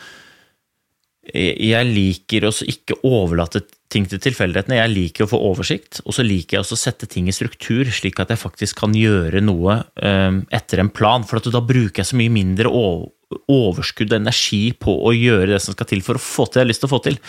[1.35, 4.79] jeg liker også ikke overlate ting til tilfeldighetene.
[4.79, 7.89] Jeg liker å få oversikt, og så liker jeg også å sette ting i struktur,
[7.91, 11.27] slik at jeg faktisk kan gjøre noe eh, etter en plan.
[11.27, 15.77] For da bruker jeg så mye mindre overskudd og energi på å gjøre det som
[15.77, 17.21] skal til for å få til det jeg har lyst til å få til.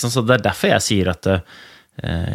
[0.00, 2.34] Så Det er derfor jeg sier at eh,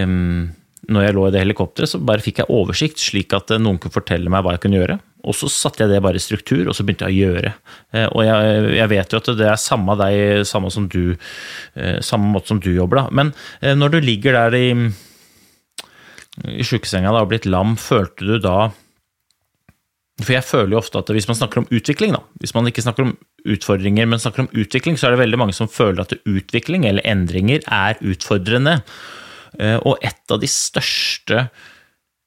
[0.00, 0.48] em,
[0.92, 3.80] når jeg lå i det helikopteret, så bare fikk jeg oversikt, slik at eh, noen
[3.82, 4.98] kunne fortelle meg hva jeg kunne gjøre.
[5.26, 7.50] Og så satte jeg det bare i struktur, og så begynte jeg å gjøre.
[7.92, 11.16] Eh, Og jeg, jeg vet jo at det er samme deg, samme som du,
[11.74, 13.08] eh, samme måte som du jobber, da.
[13.10, 14.68] Men eh, når du ligger der i,
[16.56, 18.70] i sjukesenga og blitt lam, følte du da
[20.22, 22.84] For jeg føler jo ofte at hvis man snakker om utvikling, da, hvis man ikke
[22.86, 23.16] snakker om
[23.52, 27.04] utfordringer, men snakker om utvikling, så er det veldig mange som føler at utvikling eller
[27.04, 28.78] endringer er utfordrende.
[29.60, 31.48] Eh, Og et av de største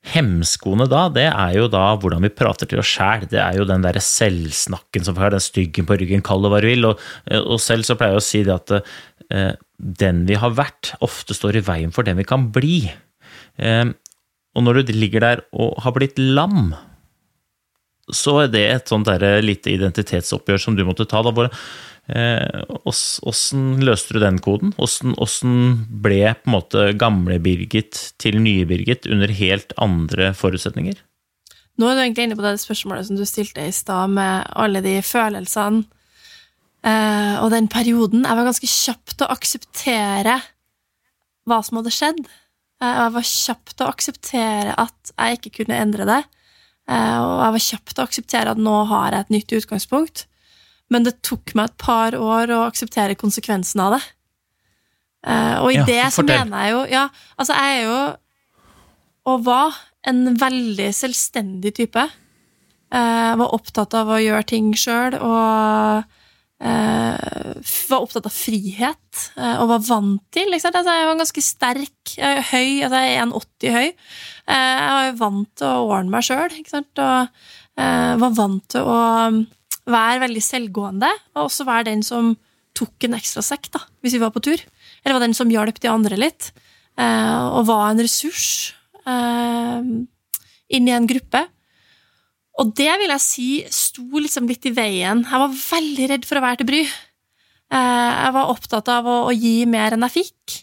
[0.08, 3.28] hemskoene da, det er jo da hvordan vi prater til oss sjæl.
[3.30, 6.54] Det er jo den derre selvsnakken som vi har, den styggen på ryggen, kall det
[6.54, 6.88] hva du vil.
[6.90, 7.08] Og,
[7.44, 11.36] og selv så pleier jeg å si det at eh, den vi har vært, ofte
[11.38, 12.84] står i veien for den vi kan bli.
[13.60, 13.86] Eh,
[14.58, 16.72] og når du ligger der og har blitt lam,
[18.10, 21.22] så er det et sånt der lite identitetsoppgjør som du måtte ta.
[21.22, 21.52] da, hvor
[22.10, 24.72] Åssen løste du den koden?
[24.82, 25.60] Åssen
[26.02, 30.98] ble på en måte gamle Birgit til nye Birgit under helt andre forutsetninger?
[31.80, 34.82] Nå er du egentlig inne på det spørsmålet som du stilte i stad, med alle
[34.84, 35.86] de følelsene
[36.84, 38.26] eh, og den perioden.
[38.28, 40.36] Jeg var ganske kjapp til å akseptere
[41.48, 42.19] hva som hadde skjedd.
[42.84, 46.19] Eh, jeg var kjapp til å akseptere at jeg ikke kunne endre det.
[46.89, 50.26] Eh, og jeg var kjapp til å akseptere at nå har jeg et nytt utgangspunkt.
[50.89, 54.02] Men det tok meg et par år å akseptere konsekvensen av det.
[55.28, 56.45] Eh, og i Ja, det så fortell.
[56.47, 57.99] mener jeg jo Ja, altså, jeg er jo
[59.30, 59.75] og var
[60.08, 62.06] en veldig selvstendig type.
[62.89, 66.06] Jeg var opptatt av å gjøre ting sjøl og
[66.63, 67.60] eh,
[67.91, 70.49] var opptatt av frihet eh, og var vant til.
[70.56, 73.88] Altså, jeg var ganske sterk, er høy, altså jeg er 1,80 høy.
[74.49, 77.30] Eh, jeg var vant til å ordne meg sjøl, og
[77.78, 78.99] eh, var vant til å
[79.91, 82.34] være veldig selvgående, og også være den som
[82.78, 84.60] tok en ekstra sekk da, hvis vi var på tur.
[85.04, 86.52] Eller var den som hjalp de andre litt,
[86.99, 89.89] eh, og var en ressurs eh,
[90.78, 91.43] inn i en gruppe.
[92.60, 95.23] Og det vil jeg si sto liksom litt i veien.
[95.23, 96.82] Jeg var veldig redd for å være til bry.
[96.84, 100.58] Eh, jeg var opptatt av å, å gi mer enn jeg fikk.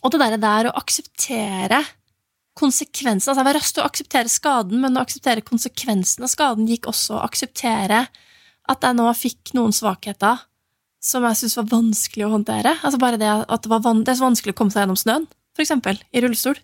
[0.00, 1.82] Og det der, der å akseptere
[2.60, 6.68] konsekvensen altså Jeg var rask til å akseptere skaden, men å akseptere konsekvensen av skaden
[6.68, 8.04] gikk også å akseptere
[8.70, 10.44] at jeg nå fikk noen svakheter
[11.00, 12.74] som jeg syntes var vanskelig å håndtere.
[12.84, 15.00] Altså bare det at det, var van det er så vanskelig å komme seg gjennom
[15.00, 15.24] snøen,
[15.56, 16.60] for eksempel, i rullestol.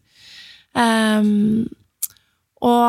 [0.77, 1.65] Ehm,
[2.67, 2.83] og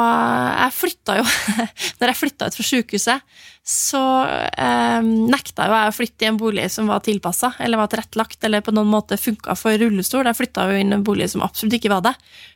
[0.57, 1.25] jeg flytta jo
[1.99, 3.35] Når jeg flytta ut fra sykehuset,
[3.67, 7.89] så eh, nekta jo jeg å flytte i en bolig som var tilpassa, eller var
[7.91, 10.29] tilrettelagt, eller på noen måte funka for rullestol.
[10.29, 12.13] Jeg flytta jo inn i en bolig som absolutt ikke var det.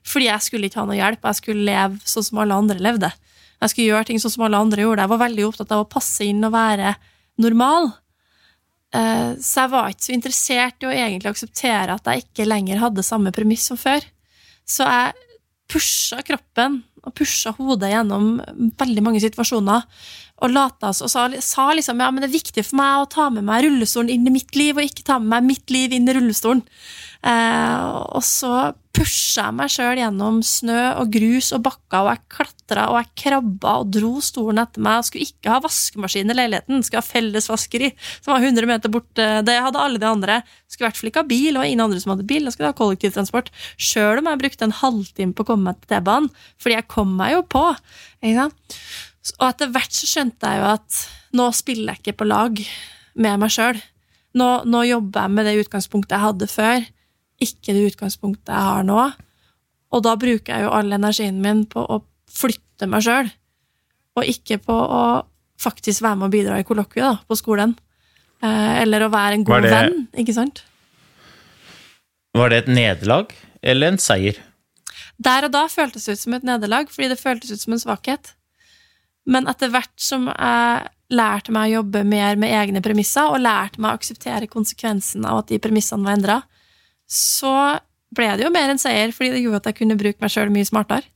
[0.08, 3.12] Fordi jeg skulle ikke ha noe hjelp, jeg skulle leve sånn som alle andre levde.
[3.62, 5.04] Jeg skulle gjøre ting sånn som alle andre gjorde.
[5.04, 6.96] Jeg var veldig opptatt av å passe inn og være
[7.44, 7.92] normal.
[8.96, 12.82] Eh, Så jeg var ikke så interessert i å egentlig akseptere at jeg ikke lenger
[12.82, 14.08] hadde samme premiss som før.
[14.64, 15.28] Så jeg
[15.72, 18.36] pusha kroppen og pusha hodet gjennom
[18.80, 19.88] veldig mange situasjoner.
[20.42, 23.30] Og lata og sa, sa liksom ja, men det er viktig for meg å ta
[23.34, 26.10] med meg rullestolen inn i mitt liv, og ikke ta med meg mitt liv inn
[26.10, 26.64] i rullestolen.
[27.22, 32.24] Eh, og så pusha jeg meg sjøl gjennom snø og grus og bakker, og jeg
[32.34, 35.00] klatra og jeg krabba og dro stolen etter meg.
[35.00, 39.28] Jeg skulle ikke ha vaskemaskin i leiligheten, skulle ha fellesvaskeri som var 100 meter borte.
[39.46, 40.40] Det hadde alle de andre.
[40.66, 42.50] Skulle i hvert fall ikke ha bil, og ingen andre som hadde bil.
[42.50, 43.54] Jeg skulle ha kollektivtransport.
[43.78, 47.16] Sjøl om jeg brukte en halvtime på å komme meg til T-banen, fordi jeg kom
[47.22, 47.66] meg jo på.
[48.22, 48.82] Ikke sant?
[49.40, 51.02] Og etter hvert så skjønte jeg jo at
[51.38, 52.62] nå spiller jeg ikke på lag
[53.22, 53.80] med meg sjøl.
[54.38, 56.88] Nå, nå jobber jeg med det utgangspunktet jeg hadde før,
[57.42, 59.04] ikke det utgangspunktet jeg har nå.
[59.92, 62.00] Og da bruker jeg jo all energien min på å
[62.32, 63.30] flytte meg sjøl,
[64.18, 65.04] og ikke på å
[65.62, 67.76] faktisk være med og bidra i kollokviet på skolen.
[68.42, 70.64] Eh, eller å være en god det- venn, ikke sant?
[72.34, 74.40] Var det et nederlag eller en seier?
[75.22, 77.84] Der og da føltes det ut som et nederlag, fordi det føltes ut som en
[77.84, 78.34] svakhet.
[79.32, 83.80] Men etter hvert som jeg lærte meg å jobbe mer med egne premisser, og lærte
[83.82, 86.38] meg å akseptere konsekvensen av at de premissene var endra,
[87.12, 87.54] så
[88.16, 90.52] ble det jo mer en seier, fordi det gjorde at jeg kunne bruke meg sjøl
[90.52, 91.08] mye smartere.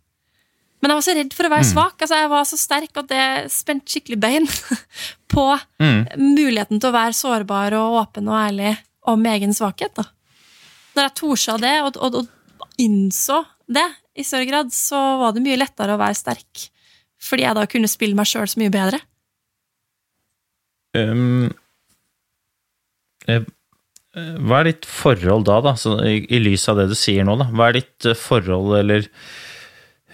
[0.84, 1.95] Men jeg var så redd for å være svak.
[2.04, 4.45] altså Jeg var så sterk at det spente skikkelig bein
[5.34, 5.45] på
[5.82, 6.04] Mm.
[6.36, 8.75] muligheten til å være sårbar og åpen og ærlig
[9.08, 9.95] om egen svakhet.
[9.95, 10.04] da.
[10.95, 12.15] Når jeg torde det og, og,
[12.62, 16.67] og innså det i større grad, så var det mye lettere å være sterk.
[17.25, 19.01] Fordi jeg da kunne spille meg sjøl så mye bedre.
[20.95, 21.49] Um,
[24.15, 25.73] hva er ditt forhold da, da
[26.07, 27.35] i, i lys av det du sier nå?
[27.41, 27.49] da?
[27.51, 29.09] Hva er ditt eh, forhold, eller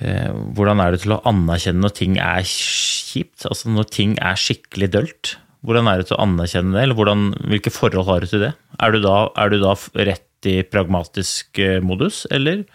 [0.02, 3.46] eh, hvordan er det til å anerkjenne når ting er kjipt?
[3.46, 5.36] Altså når ting er skikkelig dølt?
[5.62, 8.56] Hvordan er det til å anerkjenne det, eller hvordan, hvilke forhold har du til det?
[8.82, 9.76] Er du da, er du da
[10.10, 12.66] rett i pragmatisk eh, modus, eller,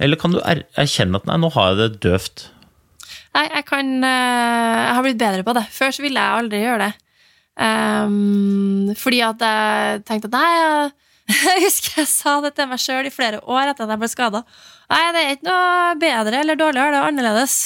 [0.00, 2.46] eller kan du er, erkjenne at nei, nå har jeg det døvt?
[3.36, 5.66] Nei, jeg kan eh, Jeg har blitt bedre på det.
[5.72, 6.94] Før så ville jeg aldri gjøre det.
[7.56, 10.90] Um, fordi at jeg tenkte at nei, jeg,
[11.32, 14.10] jeg husker jeg sa det til meg sjøl i flere år etter at jeg ble
[14.12, 14.42] skada.
[14.92, 17.56] Nei, det er ikke noe bedre eller dårligere, det er annerledes.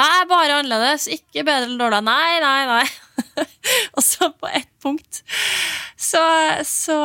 [0.00, 2.06] Nei, bare annerledes, ikke bedre eller dårligere.
[2.08, 3.44] Nei, nei, nei.
[3.96, 5.20] Og så på ett punkt
[6.00, 6.24] så,
[6.66, 6.96] så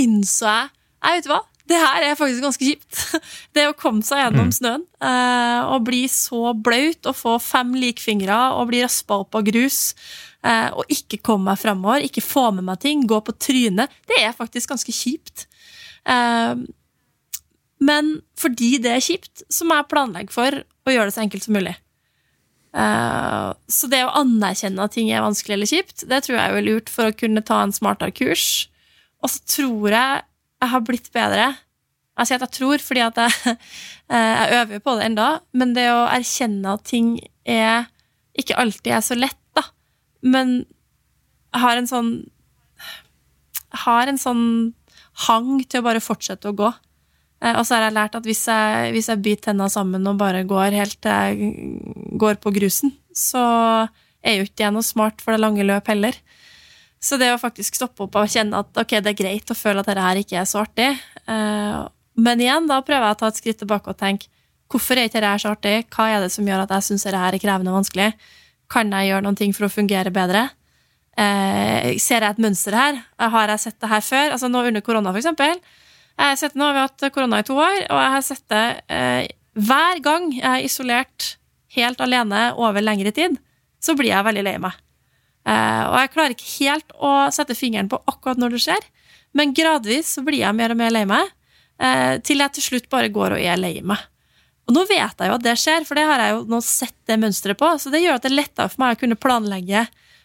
[0.00, 0.70] innså jeg
[1.04, 1.42] Nei, vet hva?
[1.64, 2.98] Det her er faktisk ganske kjipt.
[3.56, 8.36] Det å komme seg gjennom snøen eh, og bli så blaut og få fem likfingre
[8.58, 9.94] og bli raspa opp av grus
[10.44, 14.20] eh, og ikke komme meg fremover, ikke få med meg ting, gå på trynet, det
[14.20, 15.46] er faktisk ganske kjipt.
[16.04, 16.52] Eh,
[17.84, 21.48] men fordi det er kjipt, så må jeg planlegge for å gjøre det så enkelt
[21.48, 21.74] som mulig.
[22.74, 26.88] Så det å anerkjenne at ting er vanskelig eller kjipt, det tror jeg er lurt
[26.90, 28.46] for å kunne ta en smartere kurs.
[29.22, 30.24] Og så tror jeg
[30.64, 31.48] jeg har blitt bedre.
[32.14, 33.56] Jeg sier at jeg tror, fordi at jeg,
[34.14, 37.90] eh, jeg øver på det enda, men det å erkjenne at ting er
[38.38, 39.66] ikke alltid er så lett, da.
[40.24, 40.56] Men
[41.54, 42.14] jeg har en sånn
[43.84, 44.44] har en sånn
[45.26, 46.70] hang til å bare fortsette å gå.
[47.42, 50.18] Eh, Og så har jeg lært at hvis jeg, hvis jeg biter tenna sammen og
[50.20, 53.42] bare går helt til jeg går på grusen, så
[54.24, 56.16] er jo ikke det noe smart for det lange løp heller.
[57.04, 59.82] Så det å faktisk stoppe opp og kjenne at ok, det er greit å føle
[59.82, 60.94] at dette her ikke er så artig,
[61.28, 61.82] eh,
[62.14, 64.30] men igjen, da prøver jeg å ta et skritt tilbake og tenke
[64.70, 65.74] hvorfor er ikke dette her så artig?
[65.92, 68.12] Hva er det som gjør at jeg syns dette her er krevende og vanskelig?
[68.72, 70.48] Kan jeg gjøre noen ting for å fungere bedre?
[71.14, 72.98] Eh, ser jeg et mønster her?
[73.20, 74.34] Har jeg sett det her før?
[74.34, 75.60] Altså nå under korona, for eksempel.
[76.14, 78.44] Jeg har sett, nå har vi hatt korona i to år, og jeg har sett
[78.54, 78.64] det
[78.94, 81.34] eh, hver gang jeg er isolert
[81.74, 83.36] helt alene over lengre tid,
[83.82, 84.78] så blir jeg veldig lei meg.
[85.44, 88.86] Eh, og jeg klarer ikke helt å sette fingeren på akkurat når det skjer,
[89.36, 91.30] men gradvis så blir jeg mer og mer lei meg,
[91.82, 94.00] eh, til jeg til slutt bare går og er lei meg.
[94.64, 96.96] Og nå vet jeg jo at det skjer, for det har jeg jo nå sett
[97.10, 99.84] det mønsteret på, så det gjør at det er lettere for meg å kunne planlegge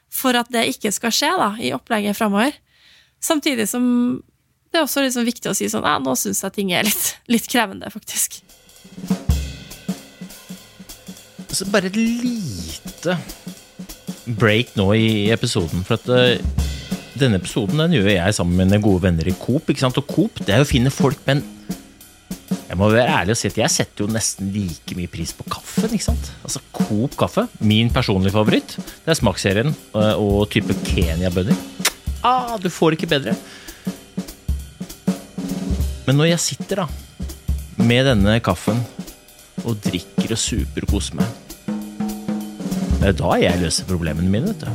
[0.10, 2.55] for at det ikke skal skje da, i opplegget framover.
[3.19, 3.84] Samtidig som
[4.69, 7.15] det er også liksom viktig å si sånn ja, nå syns jeg ting er litt,
[7.34, 8.39] litt krevende, faktisk.
[11.49, 13.17] Så bare et lite
[14.37, 16.67] break nå i episoden, for at uh,
[17.19, 19.69] denne episoden den gjør jeg sammen med mine gode venner i Coop.
[19.69, 19.97] ikke sant?
[19.99, 21.43] Og Coop det er jo å finne folk, men
[22.69, 25.45] jeg må være ærlig og si at jeg setter jo nesten like mye pris på
[25.49, 25.89] kaffen.
[25.89, 26.31] ikke sant?
[26.45, 31.57] Altså Coop kaffe, min personlige favoritt, det er smaksserien uh, og type Kenya-bønner.
[32.25, 33.35] Ah, du får ikke bedre.
[36.05, 36.87] Men når jeg sitter da
[37.79, 38.81] med denne kaffen
[39.63, 41.48] og drikker og superkoser meg
[42.99, 44.71] Det er da jeg løser problemene mine, vet du.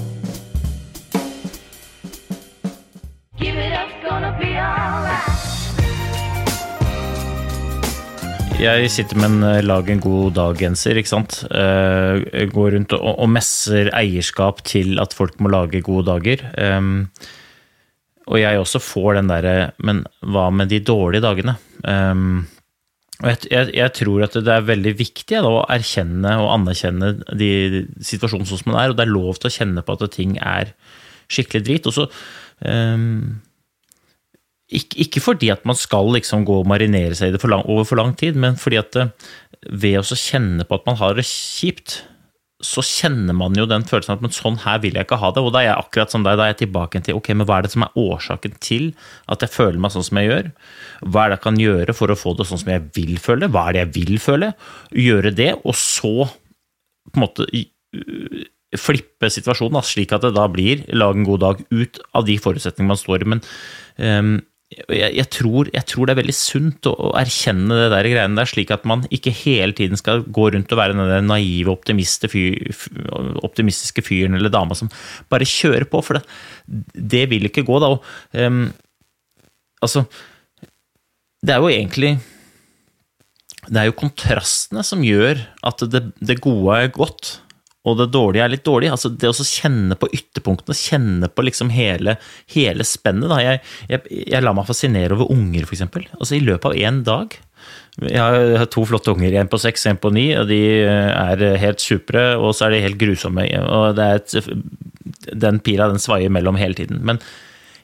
[8.65, 11.43] Jeg sitter med en eh, lag en god dag-genser, ikke sant.
[11.53, 16.47] Jeg går rundt og, og messer eierskap til at folk må lage gode dager.
[16.57, 17.11] Um,
[18.25, 21.59] og jeg også får den derre Men hva med de dårlige dagene?
[21.85, 22.47] Um,
[23.31, 27.51] jeg, jeg, jeg tror at det er veldig viktig da, å erkjenne og anerkjenne de,
[28.05, 30.37] situasjonen sånn som den er, og det er lov til å kjenne på at ting
[30.43, 30.75] er
[31.33, 31.89] skikkelig drit.
[31.91, 32.07] Og så
[32.69, 33.41] um,
[34.75, 37.65] ikke, ikke fordi at man skal liksom gå og marinere seg i det for lang,
[37.71, 39.13] over for lang tid, men fordi at eh,
[39.71, 42.03] ved å kjenne på at man har det kjipt,
[42.65, 45.43] så kjenner man jo den følelsen at men sånn her vil jeg ikke ha det.
[45.45, 47.59] Og da er jeg akkurat som deg, da er jeg tilbake til ok, men hva
[47.59, 48.89] er det som er årsaken til
[49.31, 50.49] at jeg føler meg sånn som jeg gjør?
[51.05, 53.51] Hva er det jeg kan gjøre for å få det sånn som jeg vil føle?
[53.53, 54.51] Hva er det jeg vil føle?
[55.05, 58.45] Gjøre det, og så på en måte øh,
[58.81, 62.95] flippe situasjonen, slik at det da blir lag en god dag ut av de forutsetningene
[62.95, 63.31] man står i.
[63.35, 63.45] Men
[64.01, 64.35] øhm,
[64.75, 68.39] jeg, jeg, tror, jeg, tror, det er veldig sunt å, å, erkjenne det der greiene
[68.39, 71.77] der, slik at man ikke hele tiden skal gå rundt og være den naive,
[72.33, 72.75] fyr,
[73.45, 74.91] optimistiske fyren eller dama som
[75.33, 76.25] bare kjører på, for det,
[76.95, 77.93] det vil ikke gå, da.
[77.95, 78.07] Og,
[78.41, 78.67] um,
[79.85, 80.07] altså
[81.45, 82.13] Det er jo egentlig
[83.69, 87.39] Det er jo kontrastene som gjør at det, det gode er godt
[87.85, 88.91] og det dårlige er litt dårlig.
[88.95, 92.17] Altså det å kjenne på ytterpunktene, kjenne på liksom hele,
[92.55, 93.33] hele spennet.
[93.45, 95.85] Jeg, jeg, jeg lar meg fascinere over unger, f.eks.
[96.17, 97.37] Altså I løpet av én dag
[98.01, 100.31] Jeg har to flotte unger, en på seks, en på ni.
[100.41, 103.45] og De er helt supre, og så er de helt grusomme.
[103.65, 104.39] og et,
[105.45, 107.05] Den pila den svaier mellom hele tiden.
[107.05, 107.21] Men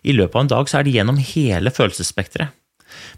[0.00, 2.56] i løpet av en dag så er de gjennom hele følelsesspekteret.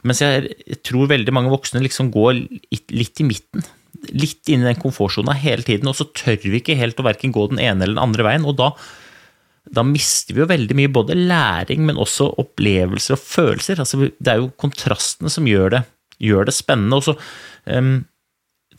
[0.02, 2.42] Mens jeg tror veldig mange voksne liksom går
[2.90, 3.62] litt i midten
[4.10, 7.34] litt inn i den komfortsona hele tiden, og så tør vi ikke helt å verken
[7.34, 8.48] gå den ene eller den andre veien.
[8.48, 8.72] og da
[9.70, 13.78] da mister vi jo veldig mye både læring, men også opplevelser og følelser.
[13.78, 15.82] Altså, det er jo kontrastene som gjør det,
[16.18, 16.98] gjør det spennende.
[16.98, 17.14] Og så
[17.70, 18.00] um,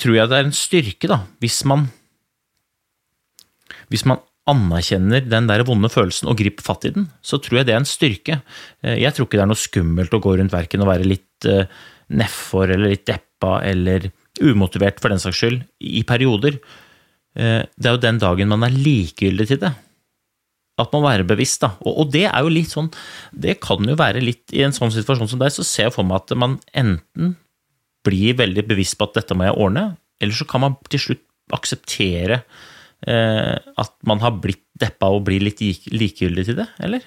[0.02, 1.90] tror jeg det er en styrke, da, hvis man
[3.88, 7.68] Hvis man anerkjenner den der vonde følelsen og griper fatt i den, så tror jeg
[7.68, 8.36] det er en styrke.
[8.84, 11.48] Eh, jeg tror ikke det er noe skummelt å gå rundt verken og være litt
[11.48, 11.64] uh,
[12.12, 14.10] nedfor eller litt deppa eller
[14.42, 16.58] umotivert for den saks skyld, i perioder.
[17.38, 19.74] Eh, det er jo den dagen man er likegyldig til det.
[20.82, 21.76] At man må være bevisst, da.
[21.86, 22.88] Og, det er jo litt sånn
[23.30, 26.08] Det kan jo være litt I en sånn situasjon som deg, så ser jeg for
[26.10, 27.36] meg at man enten
[28.04, 29.84] blir veldig bevisst på at dette må jeg ordne,
[30.20, 31.22] eller så kan man til slutt
[31.56, 32.42] akseptere
[33.08, 37.06] eh, at man har blitt deppa og blir litt likegyldig til det, eller?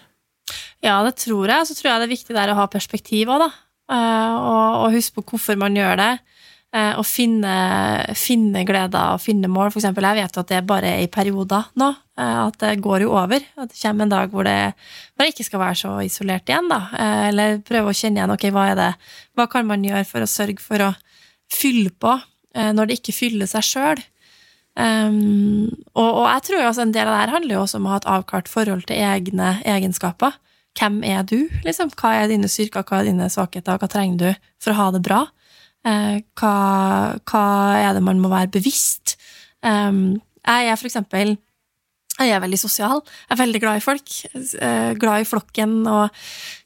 [0.85, 1.67] Ja, det tror jeg.
[1.69, 3.51] Så tror jeg det er viktig der å ha perspektiv òg, da.
[3.93, 6.11] Eh, og, og huske på hvorfor man gjør det.
[6.77, 7.53] Eh, å finne,
[8.19, 9.71] finne gleder og finne mål.
[9.73, 11.89] For eksempel, jeg vet at det er bare i perioder nå.
[12.21, 13.45] Eh, at det går jo over.
[13.57, 14.59] At det kommer en dag hvor det
[15.17, 16.69] bare ikke skal være så isolert igjen.
[16.69, 16.83] da.
[16.93, 18.91] Eh, eller prøve å kjenne igjen ok, hva er det,
[19.39, 20.93] hva kan man gjøre for å sørge for å
[21.53, 22.19] fylle på
[22.57, 24.01] når det ikke fyller seg sjøl.
[24.81, 27.85] Um, og, og, jeg tror også en del av det her handler jo også om
[27.85, 30.39] å ha et avklart forhold til egne egenskaper.
[30.81, 31.37] Hvem er du?
[31.69, 31.93] liksom?
[32.01, 35.03] Hva er dine styrker, hva er dine svakheter, hva trenger du for å ha det
[35.05, 35.21] bra?
[35.87, 36.55] Eh, hva,
[37.22, 37.46] hva,
[37.79, 39.18] er det man må være bevisst?
[39.66, 41.33] jeg er for eksempel
[42.16, 43.01] jeg er veldig sosial.
[43.27, 44.12] Jeg er veldig glad i folk.
[44.37, 46.14] Eh, glad i flokken og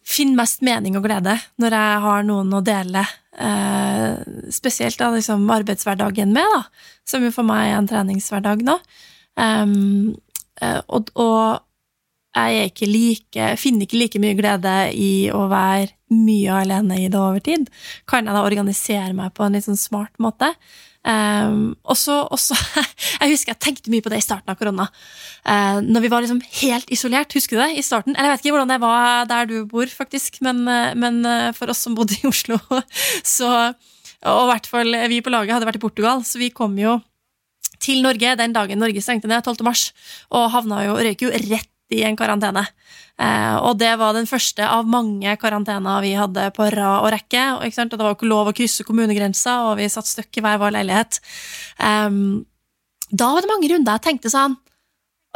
[0.06, 3.02] finner mest mening og glede når jeg har noen å dele
[3.34, 4.20] eh,
[4.52, 6.60] spesielt da, liksom arbeidshverdagen med, da,
[7.08, 8.76] som jo for meg er en treningshverdag nå.
[9.40, 11.64] Og, og,
[12.36, 17.18] jeg ikke like, finner ikke like mye glede i å være mye alene i det
[17.18, 17.66] over tid.
[18.10, 20.52] Kan jeg da organisere meg på en litt sånn smart måte?
[21.00, 22.26] Um, og så
[23.22, 24.84] Jeg husker jeg tenkte mye på det i starten av korona.
[25.46, 27.32] Uh, når vi var liksom helt isolert.
[27.36, 27.78] Husker du det?
[27.80, 28.16] i starten?
[28.16, 31.50] Eller Jeg vet ikke hvordan det var der du bor, faktisk, men, uh, men uh,
[31.56, 32.60] for oss som bodde i Oslo,
[33.36, 33.72] så
[34.20, 36.98] Og i hvert fall vi på laget hadde vært i Portugal, så vi kom jo
[37.80, 39.64] til Norge den dagen Norge stengte ned, 12.
[39.64, 39.86] mars,
[40.28, 42.64] og havna jo, røyk jo rett i en karantene.
[43.20, 47.44] Eh, og det var den første av mange karantener vi hadde på rad og rekke.
[47.58, 50.78] Og, det var ikke lov å krysse kommunegrensa, og vi satt støkk i hver vår
[50.78, 51.20] leilighet.
[53.10, 54.54] Da var det mange runder jeg tenkte sånn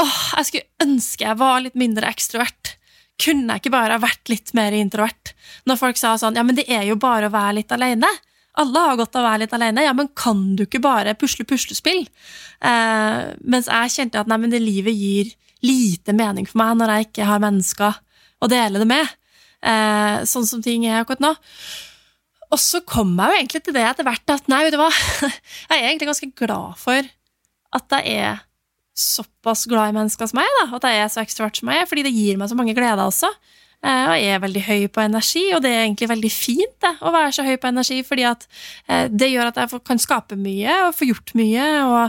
[0.03, 2.76] åh, jeg skulle ønske jeg var litt mindre ekstrovert.
[3.20, 5.35] Kunne jeg ikke bare vært litt mer introvert?
[5.68, 8.11] Når folk sa sånn ja, men det er jo bare å være litt alene.
[8.59, 9.87] Alle har godt av å være litt alene.
[9.87, 12.05] Ja, men kan du ikke bare pusle puslespill?
[12.62, 15.33] Eh, mens jeg kjente at nei, men det livet gir
[15.65, 18.01] lite mening for meg når jeg ikke har mennesker
[18.45, 19.12] å dele det med.
[19.65, 21.35] Eh, sånn som ting er akkurat nå.
[22.53, 24.91] Og så kom jeg jo egentlig til det etter hvert at nei, vet du hva,
[25.71, 27.12] jeg er egentlig ganske glad for
[27.75, 28.45] at jeg er
[28.95, 31.83] såpass glad i mennesker som jeg er, da, at jeg er så ekstrovert som jeg
[31.83, 33.31] er, fordi det gir meg så mange gleder også.
[33.85, 36.93] Eh, og jeg er veldig høy på energi, og det er egentlig veldig fint det,
[37.05, 38.47] å være så høy på energi, fordi at
[38.87, 42.01] eh, det gjør at jeg kan skape mye og få gjort mye, og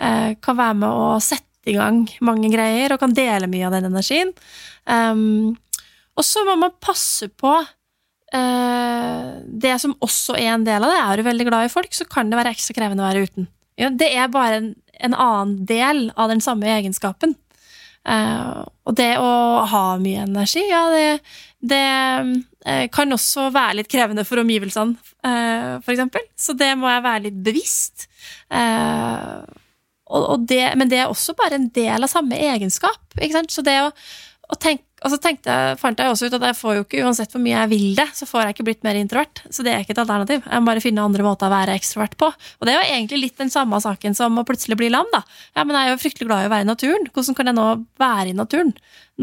[0.00, 3.76] eh, kan være med å sette i gang mange greier, og kan dele mye av
[3.76, 4.32] den energien.
[4.86, 5.56] Um,
[6.16, 11.00] og så må man passe på uh, det som også er en del av det.
[11.02, 13.50] Er du veldig glad i folk, så kan det være ekstra krevende å være uten.
[13.80, 17.36] Ja, det er bare en, en annen del av den samme egenskapen.
[18.00, 19.30] Uh, og det å
[19.68, 21.20] ha mye energi, ja, det,
[21.60, 21.84] det
[22.64, 24.96] uh, kan også være litt krevende for omgivelsene,
[25.26, 26.24] uh, eksempel.
[26.32, 28.08] Så det må jeg være litt bevisst.
[30.10, 33.00] Og, og det, men det er også bare en del av samme egenskap.
[33.16, 33.54] Ikke sant?
[33.54, 33.90] Så det å,
[34.50, 37.32] å tenke og så tenkte, fant jeg også ut at jeg får jo ikke, uansett
[37.32, 39.40] hvor mye jeg vil det, så får jeg ikke blitt mer introvert.
[39.48, 40.42] Så det er ikke et alternativ.
[40.44, 42.28] Jeg må bare finne andre måter å være ekstrovert på.
[42.28, 45.22] Og det er jo egentlig litt den samme saken som å plutselig bli lam, da.
[45.56, 47.08] Ja, men jeg er jo fryktelig glad i å være i naturen.
[47.14, 47.66] Hvordan kan jeg nå
[48.02, 48.74] være i naturen?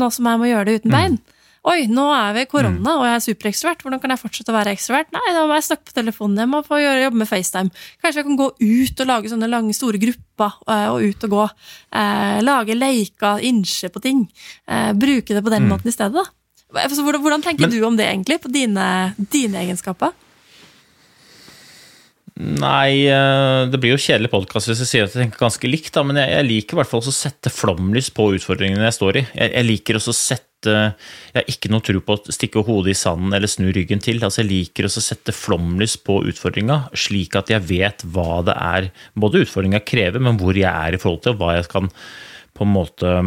[0.02, 1.20] Nå som jeg må gjøre det uten mm.
[1.68, 2.94] Oi, nå er vi i korona, mm.
[2.94, 3.82] og jeg er superekstrovert.
[3.84, 5.10] Hvordan kan jeg fortsette å være ekstrovert?
[5.12, 6.40] Nei, da må jeg snakke på telefonen.
[6.40, 7.74] Jeg må få jobbe med FaceTime.
[8.04, 11.34] Kanskje jeg kan gå ut og lage sånne lange, store grupper uh, og ut og
[11.34, 11.48] gå.
[11.92, 14.24] Uh, lage leker, innse på ting.
[14.64, 15.74] Uh, bruke det på den mm.
[15.74, 16.24] måten i stedet, da.
[16.72, 18.40] Hvordan, hvordan tenker Men, du om det, egentlig?
[18.44, 18.88] På dine,
[19.36, 20.16] dine egenskaper?
[22.38, 23.08] Nei,
[23.72, 26.20] det blir jo kjedelig podkast hvis jeg sier at jeg tenker ganske likt, da, men
[26.22, 29.24] jeg, jeg liker i hvert fall å sette flomlys på utfordringene jeg står i.
[29.32, 32.94] Jeg, jeg liker også å sette Jeg har ikke noe tro på å stikke hodet
[32.94, 34.22] i sanden eller snu ryggen til.
[34.22, 38.58] Altså, jeg liker også å sette flomlys på utfordringa, slik at jeg vet hva det
[38.70, 41.90] er både utfordringa krever, men hvor jeg er i forhold til, og hva jeg kan
[42.58, 43.20] på en måte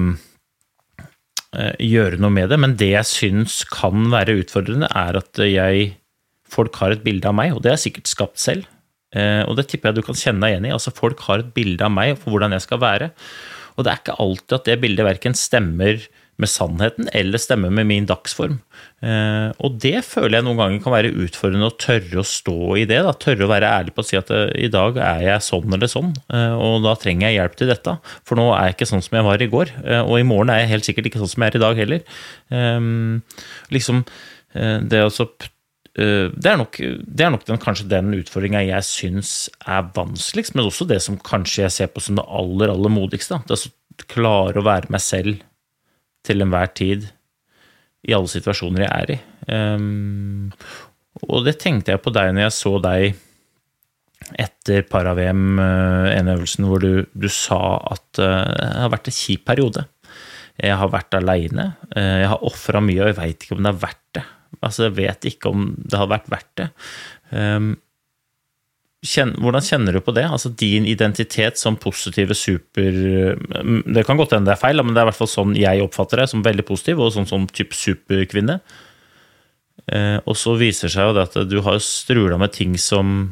[1.83, 2.59] gjøre noe med det.
[2.63, 5.97] Men det jeg syns kan være utfordrende, er at jeg
[6.51, 8.65] Folk har et bilde av meg, og det jeg sikkert skapt selv.
[9.17, 10.77] Eh, og det tipper jeg du kan kjenne deg igjen i.
[10.77, 13.13] altså Folk har et bilde av meg for hvordan jeg skal være.
[13.77, 16.03] Og det er ikke alltid at det bildet verken stemmer
[16.41, 18.55] med sannheten eller stemmer med min dagsform.
[19.05, 22.87] Eh, og det føler jeg noen ganger kan være utfordrende å tørre å stå i
[22.89, 23.03] det.
[23.05, 23.13] Da.
[23.13, 25.91] Tørre å være ærlig på å si at eh, i dag er jeg sånn eller
[25.91, 27.97] sånn, og da trenger jeg hjelp til dette.
[28.29, 30.63] For nå er jeg ikke sånn som jeg var i går, og i morgen er
[30.63, 33.23] jeg helt sikkert ikke sånn som jeg er i dag heller.
[33.75, 34.05] Liksom
[34.91, 35.60] det å Eh,
[35.95, 39.33] det er nok, det er nok den, kanskje den utfordringa jeg syns
[39.67, 43.41] er vanskeligst, men også det som kanskje jeg ser på som det aller, aller modigste.
[43.49, 45.43] Det å klare å være meg selv
[46.27, 47.09] til enhver tid
[48.07, 49.19] i alle situasjoner jeg er i.
[49.51, 50.51] Um,
[51.27, 53.19] og det tenkte jeg på deg når jeg så deg
[54.41, 59.47] etter para-VM, en øvelsen, hvor du, du sa at uh, det har vært en kjip
[59.49, 59.87] periode.
[60.61, 63.73] Jeg har vært aleine, uh, jeg har ofra mye, og jeg veit ikke om det
[63.73, 64.27] er verdt det.
[64.59, 66.69] Altså, jeg vet ikke om det har vært verdt det.
[67.31, 67.73] Um,
[69.07, 70.27] kjen, hvordan kjenner du på det?
[70.29, 74.93] Altså din identitet som positive super mm, Det kan godt hende det er feil, men
[74.93, 77.49] det er i hvert fall sånn jeg oppfatter deg, som veldig positiv, og sånn som
[77.49, 78.61] type superkvinne.
[79.91, 83.31] Uh, og så viser det seg jo det at du har strula med ting som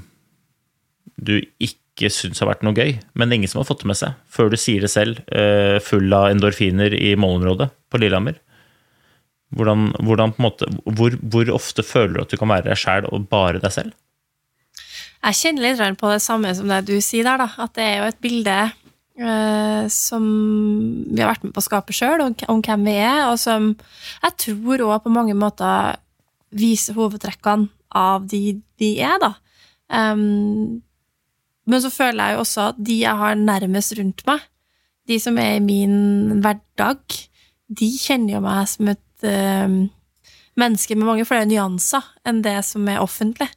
[1.18, 4.14] du ikke syns har vært noe gøy, men ingen som har fått det med seg,
[4.30, 8.38] før du sier det selv, uh, full av endorfiner i målområdet på Lillehammer.
[9.56, 13.28] Hvordan, hvordan måte, hvor, hvor, ofte føler du at du kan være deg sjæl og
[13.30, 13.94] bare deg selv?
[15.24, 17.48] Jeg kjenner litt på det samme som det du sier der, da.
[17.64, 20.26] At det er jo et bilde uh, som
[21.08, 23.72] vi har vært med på å skape sjøl, om, om, hvem vi er, og som
[24.22, 25.98] jeg tror òg på mange måter
[26.54, 27.68] viser hovedtrekkene
[27.98, 29.32] av de vi er, da.
[29.88, 30.84] Um,
[31.68, 34.44] men så føler jeg jo også at de jeg har nærmest rundt meg,
[35.08, 37.00] de som er i min hverdag,
[37.68, 43.02] de kjenner jo meg som et menneske med mange flere nyanser enn det som er
[43.02, 43.48] offentlig.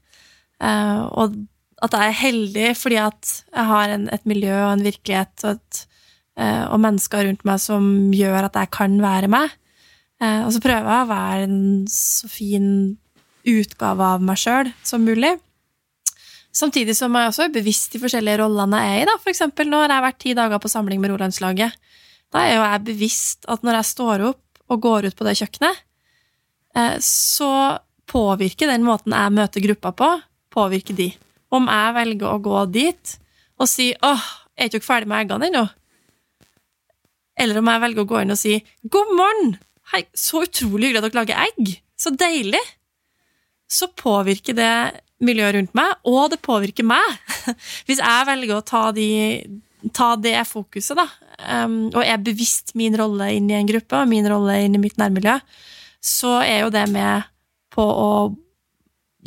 [0.62, 1.40] Uh, og
[1.82, 5.58] at jeg er heldig fordi at jeg har en, et miljø og en virkelighet og,
[5.58, 5.80] et,
[6.38, 9.58] uh, og, mennesker rundt meg som gjør at jeg kan være meg.
[10.22, 12.66] Og så prøver jeg å være en så fin
[13.50, 15.32] utgave av meg sjøl som mulig.
[16.54, 19.08] Samtidig som jeg også er bevisst de forskjellige rollene jeg er i.
[19.10, 19.16] da.
[19.24, 21.74] For eksempel jeg har vært ti dager på samling med Rolandslaget.
[22.32, 25.38] Da er jo jeg bevisst at når jeg står opp og går ut på det
[25.40, 25.82] kjøkkenet,
[26.76, 27.52] eh, så
[28.12, 30.10] påvirker den måten jeg møter gruppa på,
[30.52, 31.12] påvirker de.
[31.52, 33.18] Om jeg velger å gå dit
[33.62, 34.24] og si 'åh,
[34.58, 35.70] er ikke dere ferdig med eggene ennå',
[37.38, 39.58] eller om jeg velger å gå inn og si 'god morgen',
[39.94, 42.72] hei, så utrolig hyggelig at dere lager egg, så deilig',
[43.70, 47.20] så påvirker det miljøet rundt meg, og det påvirker meg.
[47.86, 49.62] Hvis jeg velger å ta de
[49.94, 51.08] ta det fokuset, da,
[51.46, 54.82] um, og er bevisst min rolle inn i en gruppe og min rolle inn i
[54.82, 55.38] mitt nærmiljø,
[56.02, 57.28] så er jo det med
[57.72, 58.12] på å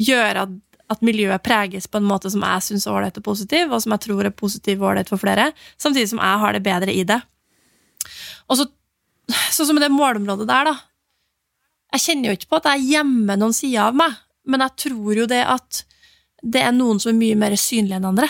[0.01, 0.55] gjøre at,
[0.93, 3.95] at miljøet preges på en måte som jeg syns er ålreit og positiv, og som
[3.95, 5.51] jeg tror er positiv og ålreit for flere,
[5.81, 7.21] samtidig som jeg har det bedre i det.
[8.51, 8.69] Og så,
[9.55, 10.77] sånn som det målområdet der, da.
[11.95, 14.17] Jeg kjenner jo ikke på at jeg gjemmer noen sider av meg,
[14.51, 15.85] men jeg tror jo det at
[16.45, 18.29] det er noen som er mye mer synlige enn andre.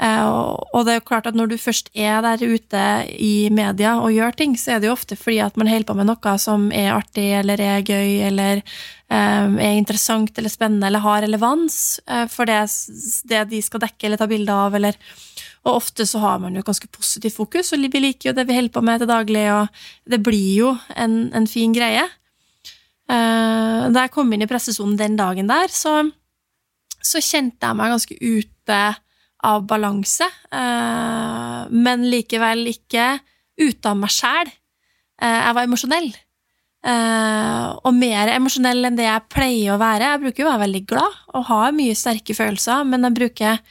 [0.00, 0.26] Eh,
[0.72, 2.84] og det er jo klart at når du først er der ute
[3.20, 5.96] i media og gjør ting, så er det jo ofte fordi at man holder på
[5.98, 8.62] med noe som er artig eller er gøy eller
[9.12, 12.62] um, er interessant eller spennende eller har relevans uh, for det,
[13.50, 14.96] de skal dekke eller ta bilde av, eller
[15.68, 18.56] Og ofte så har man jo ganske positivt fokus, og vi liker jo det vi
[18.56, 19.68] holder på med til daglig, og
[20.08, 22.06] det blir jo en, en fin greie.
[23.10, 25.98] Da jeg kom inn i pressesonen den dagen der, så,
[27.04, 28.80] så kjente jeg meg ganske ute
[29.46, 33.12] av balanse, eh, men likevel ikke
[33.60, 34.50] ute av meg sjæl.
[35.20, 36.10] Eh, jeg var emosjonell.
[36.80, 40.12] Eh, og mer emosjonell enn det jeg pleier å være.
[40.14, 43.62] Jeg bruker å være veldig glad og har mye sterke følelser, men jeg bruker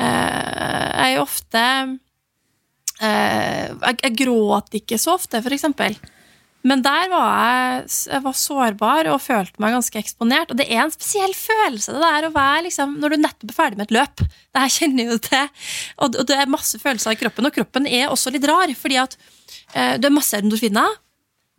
[0.00, 1.64] Jeg er ofte
[3.00, 5.92] jeg gråter ikke så ofte, for eksempel.
[6.66, 10.52] Men der var jeg, jeg var sårbar og følte meg ganske eksponert.
[10.52, 13.56] Og det er en spesiell følelse det der å være liksom, når du nettopp er
[13.56, 14.24] ferdig med et løp.
[14.24, 15.46] Det her kjenner jo til.
[15.96, 17.48] Og, og det er masse følelser i kroppen.
[17.48, 19.16] Og kroppen er også litt rar, fordi at
[19.72, 20.98] eh, du er masse endorfiner,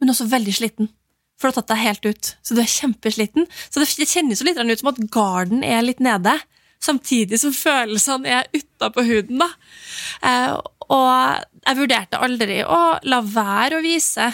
[0.01, 0.91] men også veldig sliten.
[1.41, 2.31] For du har tatt deg helt ut.
[2.45, 3.49] Så du er kjempesliten.
[3.69, 6.35] Så det, det kjennes jo litt ut som at garden er litt nede.
[6.81, 9.41] Samtidig som følelsene er utapå huden.
[9.41, 9.49] da.
[10.29, 10.53] Eh,
[10.91, 11.09] og
[11.65, 14.29] jeg vurderte aldri å la være å vise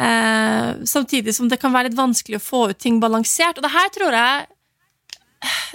[0.00, 3.58] Eh, samtidig som det kan være litt vanskelig å få ut ting balansert.
[3.58, 4.48] Og det her tror jeg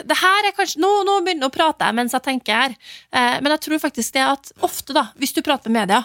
[0.06, 2.76] det her er kanskje, Nå, nå begynner jeg å prate mens jeg tenker her,
[3.10, 6.04] eh, men jeg tror faktisk det at ofte, da, hvis du prater med media,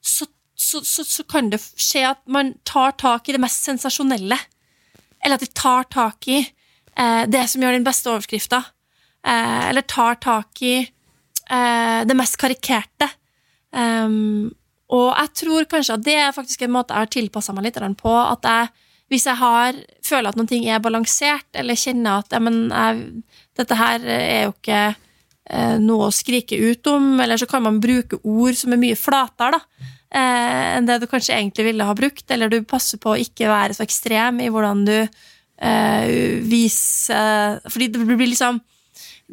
[0.00, 4.38] så, så, så, så, kan det skje at man tar tak i det mest sensasjonelle.
[5.24, 8.62] Eller at de tar tak i eh, det som gjør den beste overskrifta.
[9.24, 13.08] Eh, eller tar tak i eh, det mest karikerte.
[13.74, 14.52] Um,
[14.94, 17.80] og jeg tror kanskje at det er faktisk en måte jeg har tilpassa meg litt
[17.98, 18.12] på.
[18.14, 18.68] At jeg,
[19.10, 23.24] hvis jeg har, føler at noe er balansert, eller kjenner at ja, men jeg,
[23.58, 27.82] dette her er jo ikke eh, noe å skrike ut om, eller så kan man
[27.82, 29.62] bruke ord som er mye flatere da,
[30.14, 33.50] eh, enn det du kanskje egentlig ville ha brukt, eller du passer på å ikke
[33.50, 38.62] være så ekstrem i hvordan du eh, viser Fordi det blir liksom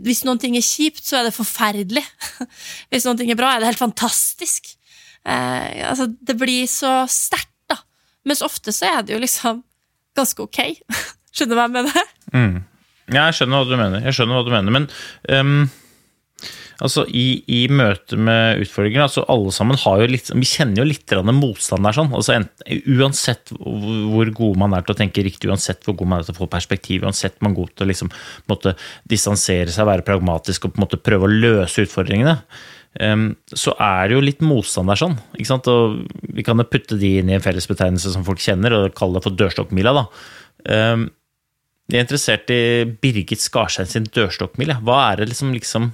[0.02, 2.02] hvis noen ting er kjipt, så er det forferdelig.
[2.90, 4.70] Hvis noen ting er bra, er det helt fantastisk
[5.26, 7.82] eh, altså, Det blir så sterkt, da.
[8.28, 9.64] Mens ofte så er det jo liksom
[10.18, 10.64] ganske ok.
[11.36, 12.10] Skjønner du hva jeg mener?
[12.32, 12.58] Mm.
[13.12, 14.04] Ja, jeg skjønner hva du mener.
[14.08, 14.88] Jeg skjønner hva du mener, Men
[15.32, 15.64] um,
[16.84, 20.88] altså, i, i møte med utfordringer altså, Alle sammen har jo litt Vi kjenner jo
[20.88, 21.98] litt motstand der.
[21.98, 22.12] Sånn.
[22.18, 22.38] Altså,
[22.98, 26.36] uansett hvor god man er til å tenke riktig, uansett hvor god man er til
[26.36, 28.12] å få perspektiv, uansett man er god til å liksom,
[28.52, 28.76] måtte,
[29.12, 32.40] distansere seg, være pragmatisk og på en måte prøve å løse utfordringene
[32.92, 35.14] så er det jo litt motstand der sånn.
[35.38, 35.68] ikke sant?
[35.72, 36.02] Og
[36.36, 39.24] vi kan jo putte de inn i en fellesbetegnelse som folk kjenner, og kalle det
[39.24, 39.94] for dørstokkmila.
[39.96, 40.04] da.
[40.68, 44.76] Jeg er interessert i Birgit Skarstein sin dørstokkmil.
[44.84, 45.90] Hva er det liksom, liksom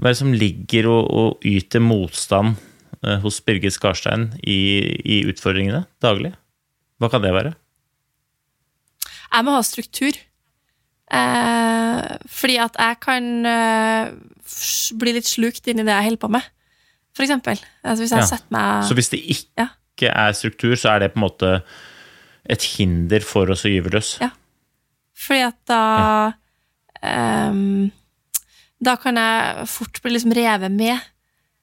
[0.00, 2.54] hva er det som ligger og, og yter motstand
[3.04, 4.60] eh, hos Birgit Skarstein i,
[5.04, 6.32] i utfordringene daglig?
[7.00, 7.52] Hva kan det være?
[9.30, 10.16] Jeg må ha struktur.
[11.10, 14.10] Eh, fordi at jeg kan eh,
[15.00, 16.44] bli litt slukt inn i det jeg holder på med,
[17.16, 17.58] for eksempel.
[17.82, 18.26] Altså hvis jeg Ja.
[18.30, 20.12] setter meg Så hvis det ikke Ja.
[20.26, 21.62] er struktur, så er det på en måte
[22.48, 24.18] et hinder for oss å gyve løs?
[24.20, 24.30] Ja.
[25.14, 26.32] Fordi at da
[27.02, 27.90] eh,
[28.82, 30.98] Da kan jeg fort bli liksom revet med.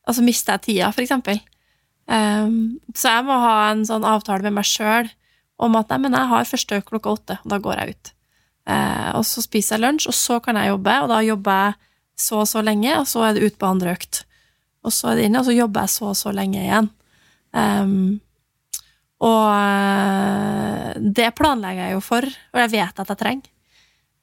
[0.07, 1.39] Og så mister jeg tida, for eksempel.
[2.07, 5.09] Ehm, så jeg må ha en sånn avtale med meg sjøl
[5.59, 8.11] om at nei, men jeg har første klokka åtte, og da går jeg ut.
[8.67, 11.75] Eh, og så spiser jeg lunsj, og så kan jeg jobbe, og da jobber jeg
[12.17, 14.23] så og så lenge, og så er det ut på andre økt.
[14.87, 16.89] Og så er det inne, og så jobber jeg så og så lenge igjen.
[17.57, 18.17] Um,
[19.23, 23.53] og eh, det planlegger jeg jo for, og jeg vet at jeg trenger.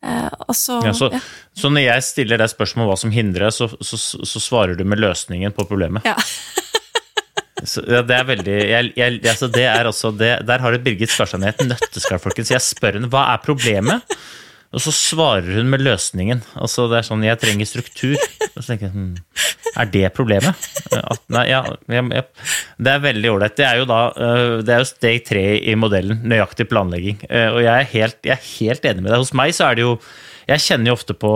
[0.05, 1.19] Uh, så, Ja, så, ja.
[1.57, 4.85] så når jeg stiller deg spørsmål om hva som hindrer så, så, så svarer du
[4.85, 6.05] med løsningen på problemet?
[6.05, 6.19] Ja.
[7.65, 10.83] Så, ja, det er veldig jeg, jeg, altså det er også det, Der har du
[10.85, 12.53] Birgit Skarstein i et nøtteskall, folkens.
[12.53, 14.17] Jeg spør henne hva er problemet,
[14.75, 16.43] og så svarer hun med løsningen.
[16.59, 18.17] Altså Det er sånn Jeg trenger struktur.
[18.55, 19.09] Og så tenker jeg hm,
[19.81, 20.69] Er det problemet?
[20.95, 23.57] At, nei, ja, ja, det er veldig ålreit.
[23.59, 27.23] Det er jo da øh, Det er jo steg tre i modellen, nøyaktig planlegging.
[27.31, 29.23] Eh, Og jeg er, helt, jeg er helt enig med deg.
[29.25, 29.99] Hos meg så er det jo
[30.51, 31.35] Jeg kjenner jo ofte på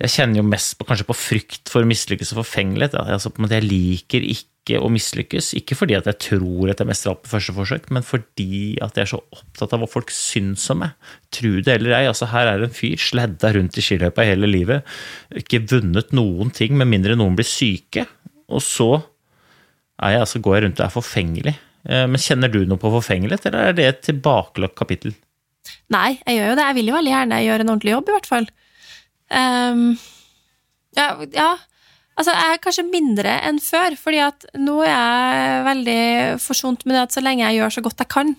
[0.00, 2.94] jeg kjenner jo mest på, kanskje på frykt for mislykkelse og forfengelighet.
[2.96, 5.54] Altså, jeg liker ikke å mislykkes.
[5.58, 8.98] Ikke fordi at jeg tror at jeg mestrer alt på første forsøk, men fordi at
[8.98, 10.92] jeg er så opptatt av hva folk syns om meg.
[11.34, 14.50] Tro det eller ei, altså her er det en fyr, sledda rundt i skiløypa hele
[14.50, 14.86] livet,
[15.42, 18.06] ikke vunnet noen ting med mindre noen blir syke,
[18.50, 18.90] og så
[20.00, 21.56] jeg, altså går jeg rundt og er forfengelig.
[21.88, 25.16] Eh, Men kjenner du noe på forfengelighet, eller er det et tilbakelagt kapittel?
[25.92, 26.68] Nei, jeg gjør jo det.
[26.68, 28.46] Jeg vil jo veldig gjerne gjøre en ordentlig jobb, i hvert fall.
[29.30, 29.82] Um,
[30.96, 31.50] ja, ja,
[32.20, 36.02] altså jeg er kanskje mindre enn før, fordi at nå er jeg veldig
[36.44, 38.34] forsont med det at så lenge jeg gjør så godt jeg kan,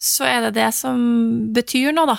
[0.00, 1.02] så er det det som
[1.56, 2.16] betyr noe, da.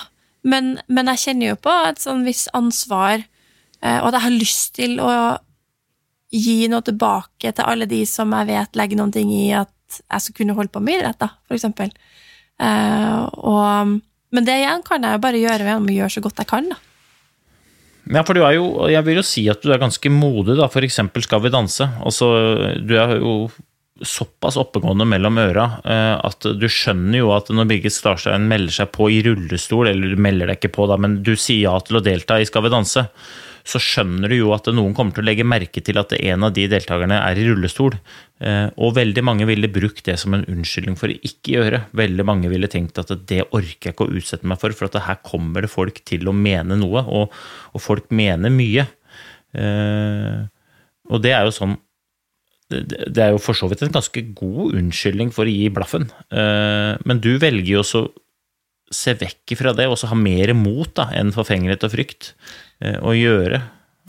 [0.48, 3.24] Men, men jeg kjenner jo på et sånn visst ansvar,
[3.82, 5.10] eh, og at jeg har lyst til å
[6.34, 9.72] gi noe tilbake til alle de som jeg vet legger noen ting i at
[10.02, 11.90] jeg skal kunne holde på med idrett, da, for eksempel.
[12.60, 13.98] Eh, og,
[14.34, 16.70] men det igjen kan jeg jo bare gjøre gjennom å gjøre så godt jeg kan,
[16.74, 16.82] da.
[18.08, 20.68] Ja, for du er jo, jeg vil jo si at du er ganske modig, da,
[20.72, 21.88] for eksempel Skal vi danse.
[22.00, 22.28] Altså,
[22.80, 23.34] du er jo
[23.98, 28.92] såpass oppegående mellom øra eh, at du skjønner jo at når Birgit Starstein melder seg
[28.94, 31.98] på i rullestol, eller du melder deg ikke på, da, men du sier ja til
[31.98, 33.08] å delta i Skal vi danse,
[33.68, 36.54] så skjønner du jo at noen kommer til å legge merke til at en av
[36.56, 37.98] de deltakerne er i rullestol.
[38.40, 41.82] Eh, Og veldig mange ville brukt det som en unnskyldning for å ikke gjøre.
[42.00, 44.96] Veldig mange ville tenkt at det orker jeg ikke å utsette meg for, for at
[45.04, 47.34] her kommer det folk til å mene noe, og,
[47.74, 48.86] og folk mener mye.
[49.52, 50.46] Eh,
[51.08, 51.76] Og det er jo sånn
[52.68, 56.96] det er jo for så vidt en ganske god unnskyldning for å gi blaffen, Eh,
[57.08, 58.02] men du velger jo også
[58.94, 62.32] se vekk fra det, og så ha mer mot da, enn forfengelighet og frykt,
[62.80, 63.60] eh, å gjøre.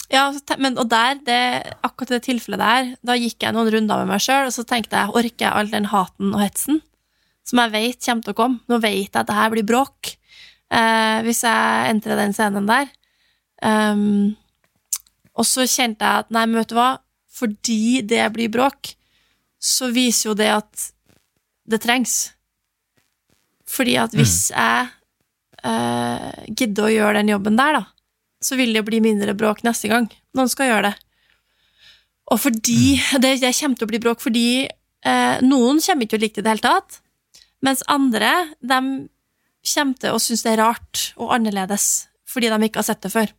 [0.10, 1.42] Ja, men, og der, det,
[1.86, 4.98] akkurat det tilfellet der, da gikk jeg noen runder med meg sjøl, og så tenkte
[4.98, 6.82] jeg, orker jeg all den haten og hetsen
[7.50, 8.62] som jeg vet kommer til å komme?
[8.70, 12.90] Nå vet jeg at det her blir bråk eh, hvis jeg entrer den scenen der.
[13.60, 14.38] Um,
[15.40, 16.92] og så kjente jeg at nei, vet du hva,
[17.40, 18.94] fordi det blir bråk,
[19.60, 20.86] så viser jo det at
[21.70, 22.32] det trengs.
[23.70, 24.88] Fordi at hvis jeg
[25.62, 27.84] uh, gidder å gjøre den jobben der, da,
[28.42, 30.08] så vil det bli mindre bråk neste gang
[30.38, 30.96] noen skal gjøre det.
[32.30, 36.22] Og fordi det, det kommer til å bli bråk fordi uh, noen kommer ikke til
[36.22, 37.00] å like det i det hele tatt,
[37.66, 38.80] mens andre de
[39.74, 43.12] kommer til å synes det er rart og annerledes fordi de ikke har sett det
[43.12, 43.32] før.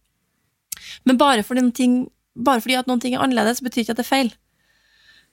[1.07, 2.01] Men bare fordi, ting,
[2.35, 4.31] bare fordi at noen ting er annerledes, betyr ikke at det er feil.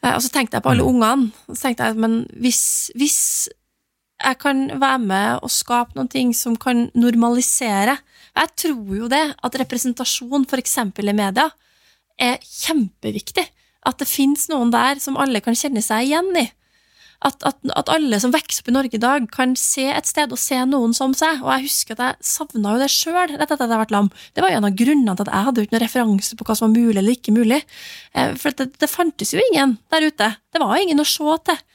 [0.04, 1.32] Eh, og så tenkte jeg på alle ungene.
[1.50, 2.62] og Så tenkte jeg, men hvis,
[2.94, 3.18] hvis
[4.18, 8.00] jeg kan være med og skape noen ting som kan normalisere
[8.38, 11.50] Jeg tror jo det, at representasjon, eksempel i media,
[12.22, 13.46] er kjempeviktig.
[13.86, 16.46] At det fins noen der som alle kan kjenne seg igjen i.
[17.26, 20.30] At, at, at alle som vokser opp i Norge i dag, kan se et sted
[20.30, 21.42] og se noen som seg.
[21.42, 24.12] Og jeg husker at jeg savna jo det sjøl rett etter at jeg hadde lam.
[24.38, 26.58] Det var jo en av grunnene til at jeg hadde ikke noen referanse på hva
[26.60, 27.64] som var mulig eller ikke mulig.
[28.14, 30.30] Eh, For det, det fantes jo ingen der ute.
[30.54, 31.66] Det var ingen å se til.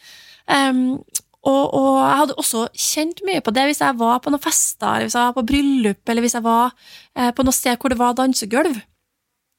[0.47, 1.03] Um,
[1.43, 4.87] og, og jeg hadde også kjent mye på det hvis jeg var på noen fester,
[4.95, 6.71] eller hvis jeg var på bryllup, eller hvis jeg var
[7.19, 8.79] eh, på noe sted hvor det var dansegulv.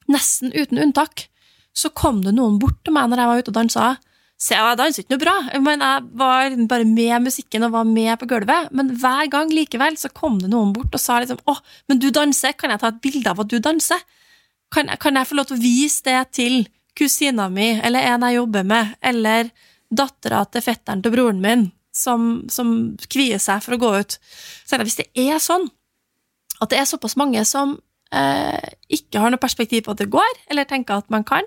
[0.08, 1.26] Nesten uten unntak.
[1.76, 3.88] Så kom det noen bort til meg når jeg var ute og dansa.
[4.40, 8.14] Så jeg danset ikke noe bra, men jeg var bare med musikken og var med
[8.20, 8.72] på gulvet.
[8.72, 11.58] Men hver gang likevel så kom det noen bort og sa liksom 'Å,
[11.88, 14.04] men du danser, kan jeg ta et bilde av at du danser?'
[14.72, 16.66] Kan, kan jeg få lov til å vise det til
[16.98, 19.50] kusina mi, eller en jeg jobber med, eller
[19.94, 22.70] dattera til fetteren til broren min, som, som
[23.10, 24.18] kvier seg for å gå ut?
[24.66, 25.68] Så hvis det er sånn
[26.62, 27.76] at det er såpass mange som
[28.14, 31.46] eh, ikke har noe perspektiv på at det går, eller tenker at man kan,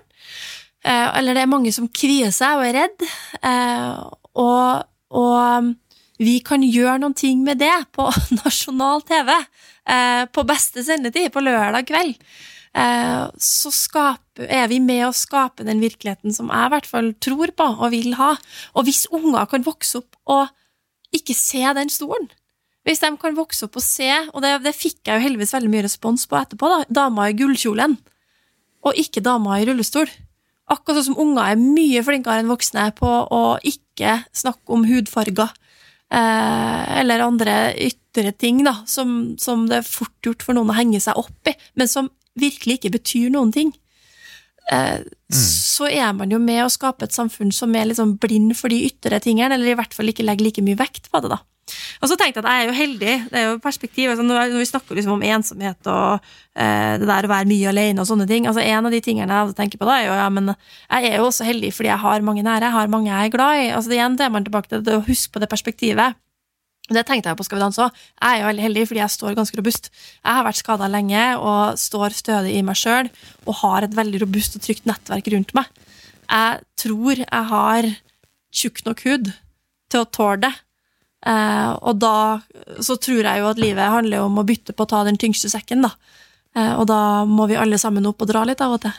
[0.84, 3.06] eh, eller det er mange som kvier seg og er redd,
[3.42, 3.92] eh,
[4.38, 5.72] og, og
[6.18, 8.08] vi kan gjøre noen ting med det på
[8.40, 12.16] nasjonal TV eh, på beste sendetid, på lørdag kveld.
[12.78, 17.10] Eh, så skaper, er vi med å skape den virkeligheten som jeg i hvert fall
[17.18, 18.34] tror på og vil ha.
[18.78, 20.52] Og hvis unger kan vokse opp og
[21.16, 22.28] ikke se den stolen
[22.84, 25.70] Hvis de kan vokse opp og se, og det, det fikk jeg jo heldigvis veldig
[25.72, 27.98] mye respons på etterpå, da, dama i gullkjolen,
[28.86, 30.08] og ikke dama i rullestol.
[30.72, 35.50] Akkurat sånn som unger er mye flinkere enn voksne på å ikke snakke om hudfarger
[35.52, 37.58] eh, eller andre
[37.90, 41.52] ytre ting da, som, som det er fort gjort for noen å henge seg opp
[41.52, 42.08] i, men som
[42.40, 43.74] virkelig ikke betyr noen ting.
[44.72, 48.72] Eh, Så er man jo med å skape et samfunn som er liksom blind for
[48.72, 51.30] de ytre tingene, eller i hvert fall ikke legger like mye vekt på det.
[51.30, 51.38] da.
[52.00, 54.54] Og så tenkte jeg at jeg er jo heldig, det er jo perspektiv, altså når
[54.56, 56.22] vi snakker liksom om ensomhet og
[56.56, 59.40] eh, det der å være mye alene og sånne ting, altså en av de tingene
[59.40, 62.04] jeg tenker på da, er jo ja, men jeg er jo også heldig fordi jeg
[62.04, 63.68] har mange nære, jeg har mange jeg er glad i.
[63.76, 66.16] altså det igjen det er man tilbake til det å huske på det perspektivet.
[66.88, 67.96] Det tenkte jeg på Skal vi danse òg.
[68.16, 69.90] Jeg er jo veldig heldig fordi jeg står ganske robust.
[70.22, 73.10] Jeg har vært skada lenge og står stødig i meg sjøl
[73.44, 75.68] og har et veldig robust og trygt nettverk rundt meg.
[76.28, 77.90] Jeg tror jeg har
[78.54, 79.30] tjukk nok hud
[79.88, 80.54] til å tåle det.
[81.26, 82.40] Eh, og da
[82.84, 85.50] så tror jeg jo at livet handler om å bytte på å ta den tyngste
[85.52, 85.92] sekken, da.
[86.56, 88.94] Eh, og da må vi alle sammen opp og dra litt av og til.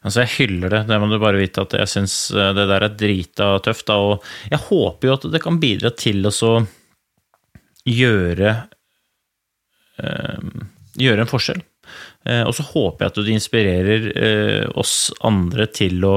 [0.00, 2.94] Altså, jeg hyller det, det må du bare vite at jeg syns det der er
[2.96, 3.86] drita tøft.
[3.90, 6.54] Da, og jeg håper jo at det kan bidra til å så
[7.88, 8.54] gjøre
[10.04, 10.52] øh,
[11.00, 11.60] Gjøre en forskjell.
[12.26, 16.14] Eh, og så håper jeg at du inspirerer eh, oss andre til å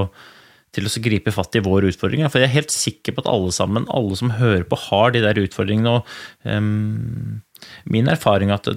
[0.73, 2.31] til å gripe fatt i våre utfordringer.
[2.33, 5.21] For jeg er helt sikker på at alle sammen, alle som hører på, har de
[5.21, 5.99] der utfordringene.
[5.99, 7.43] Og um,
[7.93, 8.71] min erfaring er at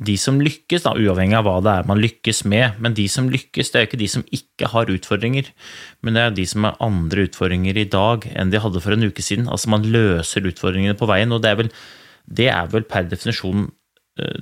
[0.00, 3.28] de som lykkes, da, uavhengig av hva det er man lykkes med, men de som
[3.28, 5.50] lykkes, det er jo ikke de som ikke har utfordringer,
[6.00, 9.04] men det er de som har andre utfordringer i dag enn de hadde for en
[9.04, 9.50] uke siden.
[9.52, 11.72] Altså man løser utfordringene på veien, og det er vel,
[12.40, 14.40] det er vel per definisjon uh,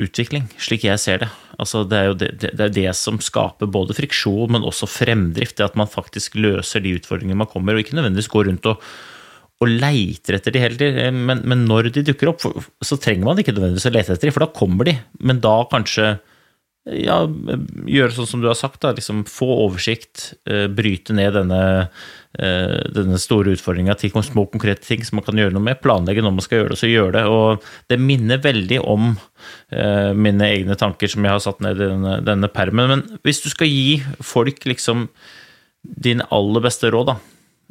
[0.00, 1.30] utvikling, slik jeg ser det.
[1.60, 5.58] Altså, det, er jo det, det, er det, som skaper både friksjon, men også fremdrift.
[5.58, 8.80] Det at man faktisk løser de utfordringene man kommer, og ikke nødvendigvis går rundt og,
[9.62, 11.22] og leiter etter de hele tiden.
[11.28, 12.44] Men, men, når de dukker opp,
[12.82, 14.96] så trenger man ikke nødvendigvis å lete etter de, for da kommer de.
[15.22, 16.16] Men da kanskje
[16.82, 17.20] ja,
[17.86, 21.62] gjøre sånn som du har sagt, da, liksom få oversikt, uh, bryte ned denne,
[22.32, 26.32] denne store utfordringa til små, konkrete ting som man kan gjøre noe med, planlegge når
[26.32, 27.24] man skal gjøre det, så gjøre det.
[27.28, 29.12] Og det minner veldig om
[30.16, 32.88] mine egne tanker som jeg har satt ned i denne, denne permen.
[32.88, 35.10] Men hvis du skal gi folk liksom
[35.82, 37.18] din aller beste råd da,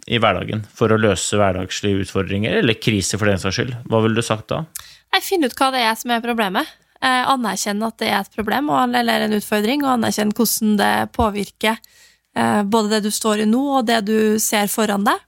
[0.08, 4.18] i hverdagen for å løse hverdagslige utfordringer, eller kriser for den saks skyld, hva ville
[4.18, 4.64] du sagt da?
[5.12, 6.70] Jeg finner ut hva det er som er problemet.
[7.02, 11.78] Eh, anerkjenne at det er et problem eller en utfordring, og anerkjenne hvordan det påvirker
[11.78, 15.20] eh, både det du står i nå, og det du ser foran deg.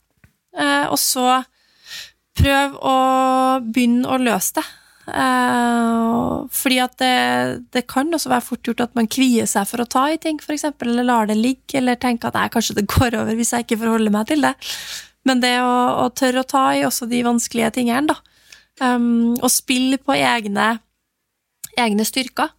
[0.57, 1.41] Eh, og så
[2.37, 2.95] prøv å
[3.65, 4.65] begynne å løse det.
[5.03, 7.15] Fordi at det,
[7.75, 10.37] det, kan også være fort gjort at man kvier seg for å ta i ting,
[10.39, 13.65] f.eks., eller lar det ligge, eller tenker at nei, kanskje det går over hvis jeg
[13.65, 14.53] ikke forholder meg til det.
[15.27, 15.73] Men det å,
[16.05, 18.19] å tørre å ta i også de vanskelige tingene, da.
[18.81, 20.77] Um, og spille på egne
[21.79, 22.51] egne styrker.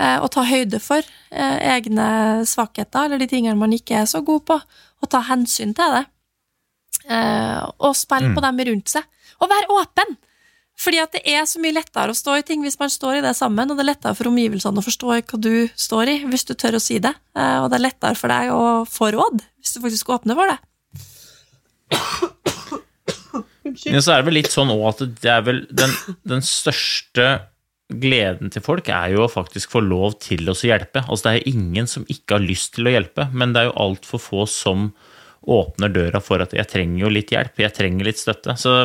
[0.00, 2.06] Eh, og ta høyde for eh, egne
[2.48, 4.58] svakheter, eller de tingene man ikke er så god på,
[5.02, 6.04] og ta hensyn til det.
[7.06, 8.36] Eh, og spille mm.
[8.36, 9.08] på dem rundt seg.
[9.42, 10.16] Og være åpen!
[10.82, 13.22] Fordi at det er så mye lettere å stå i ting hvis man står i
[13.22, 16.48] det sammen, og det er lettere for omgivelsene å forstå hva du står i, hvis
[16.48, 17.12] du tør å si det.
[17.38, 20.58] Og det er lettere for deg å få råd, hvis du faktisk åpner for det.
[23.86, 25.94] Ja, så er det vel litt sånn òg at det er vel den,
[26.28, 27.28] den største
[27.92, 31.04] gleden til folk er jo å faktisk få lov til å hjelpe.
[31.06, 33.78] Altså, det er ingen som ikke har lyst til å hjelpe, men det er jo
[33.86, 34.90] altfor få som
[35.42, 38.54] åpner døra for at jeg trenger jo litt hjelp, jeg trenger litt støtte.
[38.60, 38.76] Så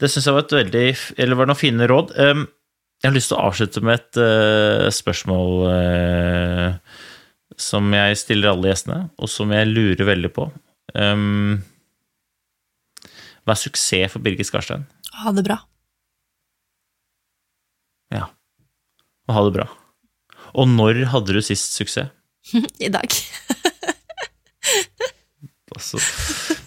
[0.00, 0.84] det syns jeg var et veldig
[1.24, 2.12] Eller var noen fine råd.
[2.20, 2.44] Ehm,
[3.02, 6.98] jeg har lyst til å avslutte med et uh, spørsmål uh,
[7.58, 10.46] som jeg stiller alle gjestene, og som jeg lurer veldig på.
[10.94, 11.58] Um,
[13.42, 14.86] hva er suksess for Birgit Skarstein?
[15.18, 15.58] Ha det bra.
[18.14, 18.28] Ja
[19.28, 19.68] og ha det bra.
[20.58, 22.12] Og når hadde du sist suksess?
[22.86, 23.08] I dag.
[25.74, 26.00] altså,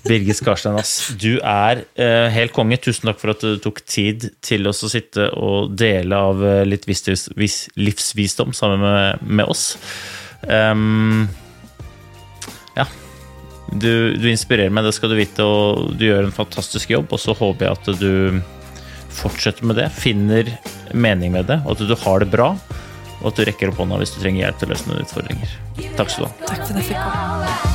[0.06, 1.14] Birgit Skarstein, ass.
[1.22, 2.78] Du er eh, helt konge.
[2.82, 6.62] Tusen takk for at du tok tid til oss å sitte og dele av eh,
[6.68, 7.06] litt vis,
[7.38, 9.72] vis, livsvisdom sammen med, med oss.
[10.46, 11.26] Um,
[12.78, 12.86] ja.
[13.72, 17.10] Du, du, inspirerer meg, det skal du vite, og du gjør en fantastisk jobb.
[17.10, 18.42] Og så håper jeg at du
[19.16, 20.52] fortsetter med det, finner
[20.94, 22.54] mening med det, og at du har det bra.
[23.22, 25.56] Og at du rekker opp hånda hvis du trenger hjelp til å løse noen utfordringer.
[25.98, 26.36] Takk skal du ha.
[26.46, 27.75] Takk for at jeg fikk komme.